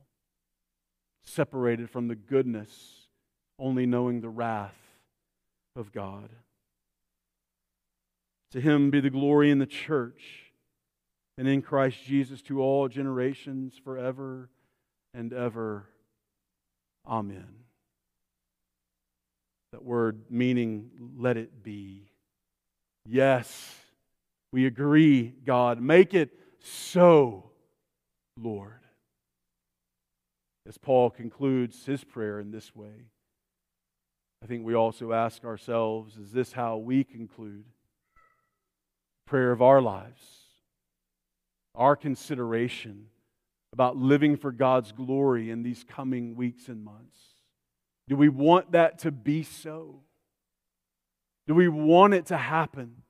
separated 1.24 1.90
from 1.90 2.08
the 2.08 2.14
goodness, 2.14 3.08
only 3.58 3.86
knowing 3.86 4.20
the 4.20 4.28
wrath 4.28 4.78
of 5.76 5.92
God. 5.92 6.30
To 8.52 8.60
him 8.60 8.90
be 8.90 9.00
the 9.00 9.10
glory 9.10 9.50
in 9.50 9.58
the 9.58 9.66
church 9.66 10.52
and 11.38 11.46
in 11.46 11.62
Christ 11.62 12.04
Jesus 12.04 12.42
to 12.42 12.60
all 12.60 12.88
generations 12.88 13.74
forever 13.82 14.50
and 15.14 15.32
ever. 15.32 15.86
Amen. 17.06 17.48
That 19.72 19.84
word 19.84 20.22
meaning, 20.30 20.90
let 21.16 21.36
it 21.36 21.62
be. 21.62 22.10
Yes 23.06 23.79
we 24.52 24.66
agree, 24.66 25.34
God. 25.44 25.80
Make 25.80 26.14
it 26.14 26.30
so, 26.60 27.50
Lord. 28.36 28.80
As 30.66 30.78
Paul 30.78 31.10
concludes 31.10 31.84
his 31.84 32.04
prayer 32.04 32.38
in 32.38 32.50
this 32.50 32.74
way, 32.74 33.06
I 34.42 34.46
think 34.46 34.64
we 34.64 34.74
also 34.74 35.12
ask 35.12 35.44
ourselves 35.44 36.16
is 36.16 36.32
this 36.32 36.52
how 36.52 36.76
we 36.76 37.04
conclude 37.04 37.64
prayer 39.26 39.52
of 39.52 39.62
our 39.62 39.80
lives? 39.80 40.22
Our 41.74 41.94
consideration 41.96 43.06
about 43.72 43.96
living 43.96 44.36
for 44.36 44.50
God's 44.50 44.92
glory 44.92 45.50
in 45.50 45.62
these 45.62 45.84
coming 45.84 46.34
weeks 46.34 46.68
and 46.68 46.84
months. 46.84 47.18
Do 48.08 48.16
we 48.16 48.28
want 48.28 48.72
that 48.72 48.98
to 49.00 49.12
be 49.12 49.44
so? 49.44 50.00
Do 51.46 51.54
we 51.54 51.68
want 51.68 52.14
it 52.14 52.26
to 52.26 52.36
happen? 52.36 53.02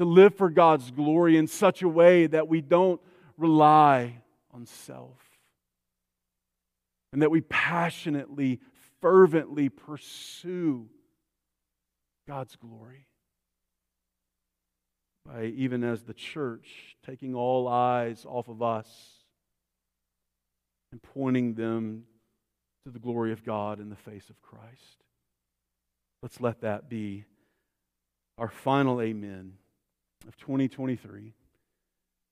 To 0.00 0.06
live 0.06 0.34
for 0.34 0.48
God's 0.48 0.90
glory 0.90 1.36
in 1.36 1.46
such 1.46 1.82
a 1.82 1.88
way 1.88 2.26
that 2.26 2.48
we 2.48 2.62
don't 2.62 3.02
rely 3.36 4.22
on 4.50 4.64
self 4.64 5.20
and 7.12 7.20
that 7.20 7.30
we 7.30 7.42
passionately, 7.42 8.60
fervently 9.02 9.68
pursue 9.68 10.88
God's 12.26 12.56
glory. 12.56 13.04
By 15.26 15.44
even 15.44 15.84
as 15.84 16.04
the 16.04 16.14
church 16.14 16.96
taking 17.04 17.34
all 17.34 17.68
eyes 17.68 18.24
off 18.26 18.48
of 18.48 18.62
us 18.62 18.88
and 20.92 21.02
pointing 21.02 21.52
them 21.52 22.04
to 22.86 22.90
the 22.90 22.98
glory 22.98 23.34
of 23.34 23.44
God 23.44 23.80
in 23.80 23.90
the 23.90 23.96
face 23.96 24.30
of 24.30 24.40
Christ. 24.40 25.04
Let's 26.22 26.40
let 26.40 26.62
that 26.62 26.88
be 26.88 27.26
our 28.38 28.48
final 28.48 29.02
amen 29.02 29.58
of 30.26 30.36
2023 30.36 31.32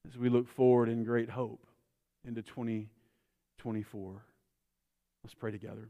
as 0.07 0.19
we 0.19 0.29
look 0.29 0.49
forward 0.49 0.89
in 0.89 1.05
great 1.05 1.31
hope 1.31 1.67
into 2.27 2.43
2024. 2.43 4.23
Let's 5.25 5.35
pray 5.35 5.51
together. 5.51 5.89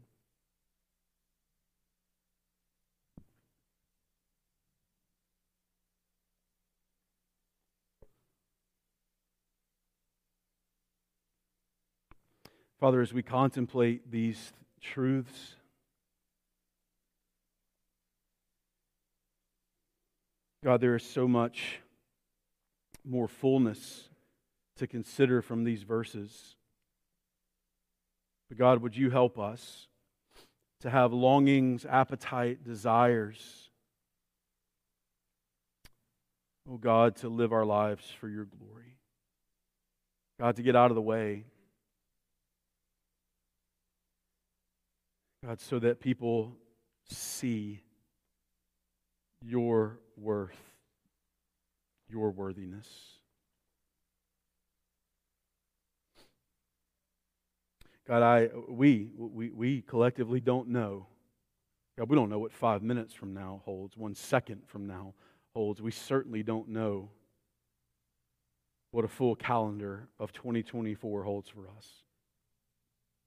Father, 12.79 13.01
as 13.01 13.11
we 13.11 13.21
contemplate 13.21 14.09
these 14.09 14.53
truths, 14.79 15.55
God, 20.63 20.79
there 20.79 20.95
is 20.95 21.03
so 21.03 21.27
much 21.27 21.81
more 23.09 23.27
fullness 23.27 24.09
to 24.77 24.87
consider 24.87 25.41
from 25.41 25.63
these 25.63 25.83
verses. 25.83 26.55
But 28.49 28.57
God, 28.57 28.81
would 28.81 28.95
you 28.95 29.09
help 29.09 29.37
us 29.37 29.87
to 30.81 30.89
have 30.89 31.11
longings, 31.11 31.85
appetite, 31.85 32.63
desires, 32.63 33.69
oh 36.69 36.77
God, 36.77 37.15
to 37.17 37.29
live 37.29 37.51
our 37.51 37.65
lives 37.65 38.09
for 38.19 38.29
your 38.29 38.45
glory. 38.45 38.95
God, 40.39 40.55
to 40.55 40.63
get 40.63 40.75
out 40.75 40.91
of 40.91 40.95
the 40.95 41.01
way. 41.01 41.43
God, 45.45 45.59
so 45.59 45.79
that 45.79 45.99
people 45.99 46.55
see 47.09 47.81
your 49.41 49.99
worth, 50.17 50.57
your 52.09 52.31
worthiness. 52.31 52.87
God, 58.07 58.23
I 58.23 58.49
we 58.67 59.11
we 59.17 59.51
we 59.51 59.81
collectively 59.81 60.39
don't 60.39 60.69
know. 60.69 61.05
God, 61.97 62.09
we 62.09 62.15
don't 62.15 62.29
know 62.29 62.39
what 62.39 62.51
five 62.51 62.81
minutes 62.81 63.13
from 63.13 63.33
now 63.33 63.61
holds, 63.65 63.95
one 63.95 64.15
second 64.15 64.61
from 64.65 64.87
now 64.87 65.13
holds. 65.53 65.81
We 65.81 65.91
certainly 65.91 66.43
don't 66.43 66.69
know 66.69 67.09
what 68.91 69.05
a 69.05 69.07
full 69.07 69.35
calendar 69.35 70.07
of 70.19 70.33
2024 70.33 71.23
holds 71.23 71.49
for 71.49 71.67
us. 71.77 71.87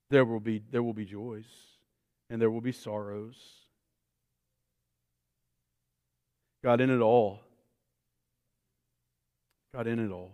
There 0.09 0.25
will 0.25 0.39
be, 0.39 0.61
there 0.71 0.83
will 0.83 0.93
be 0.93 1.05
joys 1.05 1.45
and 2.29 2.41
there 2.41 2.51
will 2.51 2.61
be 2.61 2.71
sorrows. 2.71 3.35
God, 6.63 6.81
in 6.81 6.89
it 6.89 6.99
all, 6.99 7.41
God, 9.73 9.87
in 9.87 9.99
it 9.99 10.11
all, 10.11 10.31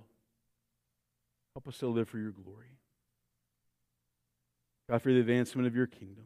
help 1.56 1.68
us 1.68 1.78
to 1.80 1.88
live 1.88 2.10
for 2.10 2.18
your 2.18 2.32
glory. 2.32 2.78
God, 4.90 5.02
for 5.02 5.14
the 5.14 5.20
advancement 5.20 5.68
of 5.68 5.76
your 5.76 5.88
kingdom, 5.88 6.26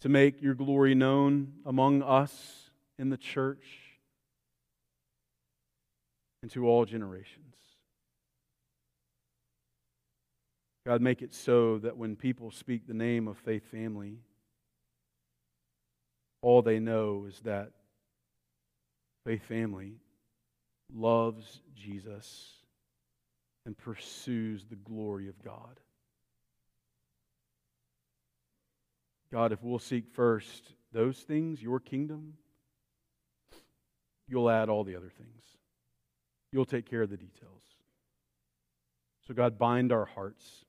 to 0.00 0.08
make 0.08 0.40
your 0.40 0.54
glory 0.54 0.94
known 0.94 1.54
among 1.66 2.02
us 2.02 2.70
in 2.98 3.10
the 3.10 3.16
church 3.16 3.64
and 6.42 6.50
to 6.52 6.66
all 6.66 6.84
generations. 6.84 7.54
God, 10.86 11.02
make 11.02 11.20
it 11.20 11.34
so 11.34 11.78
that 11.78 11.96
when 11.96 12.16
people 12.16 12.50
speak 12.50 12.86
the 12.86 12.94
name 12.94 13.28
of 13.28 13.36
Faith 13.38 13.70
Family, 13.70 14.18
all 16.42 16.62
they 16.62 16.78
know 16.78 17.26
is 17.28 17.40
that 17.40 17.72
Faith 19.26 19.44
Family 19.44 19.96
loves 20.94 21.60
Jesus 21.74 22.54
and 23.66 23.76
pursues 23.76 24.64
the 24.64 24.76
glory 24.76 25.28
of 25.28 25.42
God. 25.44 25.80
God, 29.32 29.52
if 29.52 29.62
we'll 29.62 29.78
seek 29.78 30.08
first 30.12 30.72
those 30.92 31.18
things, 31.18 31.62
your 31.62 31.78
kingdom, 31.78 32.34
you'll 34.28 34.50
add 34.50 34.68
all 34.68 34.82
the 34.82 34.96
other 34.96 35.10
things. 35.10 35.42
You'll 36.52 36.64
take 36.64 36.88
care 36.88 37.02
of 37.02 37.10
the 37.10 37.16
details. 37.16 37.62
So, 39.26 39.34
God, 39.34 39.58
bind 39.58 39.92
our 39.92 40.06
hearts 40.06 40.64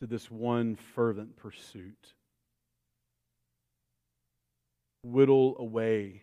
to 0.00 0.06
this 0.08 0.28
one 0.30 0.74
fervent 0.74 1.36
pursuit. 1.36 2.14
Whittle 5.04 5.56
away 5.58 6.22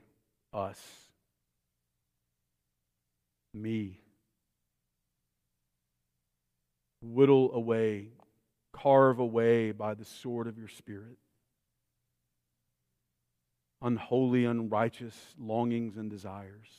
us, 0.54 0.80
me. 3.54 4.00
Whittle 7.02 7.54
away, 7.54 8.10
carve 8.74 9.20
away 9.20 9.72
by 9.72 9.94
the 9.94 10.06
sword 10.06 10.48
of 10.48 10.58
your 10.58 10.68
Spirit 10.68 11.18
unholy, 13.82 14.46
unrighteous 14.46 15.36
longings 15.40 15.98
and 15.98 16.10
desires. 16.10 16.70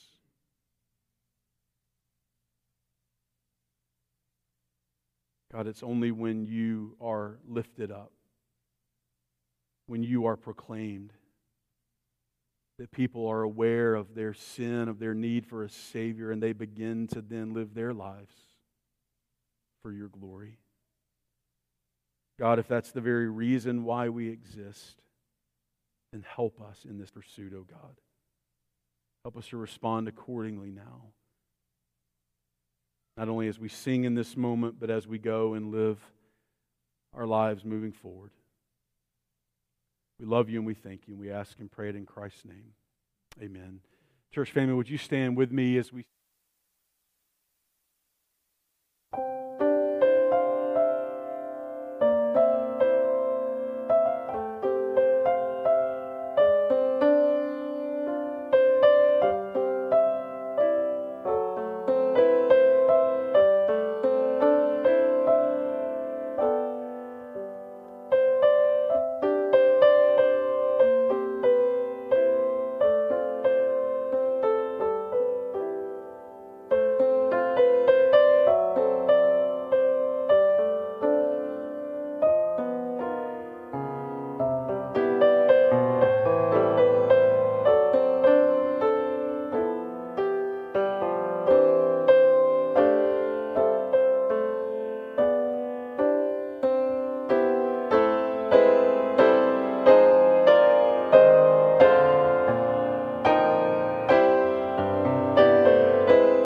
God, 5.53 5.67
it's 5.67 5.83
only 5.83 6.11
when 6.13 6.47
you 6.47 6.97
are 7.01 7.39
lifted 7.47 7.91
up, 7.91 8.13
when 9.87 10.03
you 10.03 10.25
are 10.27 10.37
proclaimed, 10.37 11.13
that 12.79 12.91
people 12.91 13.27
are 13.27 13.43
aware 13.43 13.95
of 13.95 14.15
their 14.15 14.35
sin, 14.35 14.89
of 14.89 14.99
their 14.99 15.15
need 15.15 15.47
for 15.47 15.63
a 15.63 15.69
Savior, 15.69 16.31
and 16.31 16.43
they 16.43 16.53
begin 16.53 17.07
to 17.09 17.21
then 17.21 17.53
live 17.53 17.75
their 17.75 17.93
lives 17.93 18.35
for 19.83 19.93
your 19.93 20.09
glory. 20.09 20.59
God, 22.39 22.59
if 22.59 22.67
that's 22.67 22.93
the 22.93 23.01
very 23.01 23.29
reason 23.29 23.85
why 23.85 24.09
we 24.09 24.29
exist, 24.29 25.03
then 26.13 26.25
help 26.35 26.61
us 26.61 26.85
in 26.89 26.99
this 26.99 27.11
pursuit, 27.11 27.53
O 27.55 27.59
oh 27.59 27.67
God. 27.71 28.01
Help 29.25 29.37
us 29.37 29.49
to 29.49 29.57
respond 29.57 30.09
accordingly 30.09 30.71
now. 30.71 31.13
Not 33.17 33.29
only 33.29 33.49
as 33.49 33.59
we 33.59 33.69
sing 33.69 34.05
in 34.05 34.15
this 34.15 34.37
moment, 34.37 34.77
but 34.81 34.91
as 34.91 35.07
we 35.07 35.19
go 35.19 35.55
and 35.55 35.71
live 35.71 35.99
our 37.15 37.27
lives 37.27 37.65
moving 37.65 37.93
forward. 37.93 38.31
We 40.23 40.29
love 40.29 40.49
you 40.49 40.59
and 40.61 40.67
we 40.67 40.75
thank 40.75 41.09
you, 41.09 41.15
and 41.15 41.21
we 41.21 41.33
ask 41.33 41.59
and 41.59 41.69
pray 41.69 41.89
it 41.89 41.97
in 41.97 42.07
Christ's 42.07 42.45
name. 42.45 42.75
Amen. 43.43 43.81
Church 44.33 44.53
family, 44.53 44.73
would 44.73 44.89
you 44.89 44.97
stand 44.97 45.37
with 45.37 45.51
me 45.51 45.77
as 45.79 45.93
we 45.93 46.07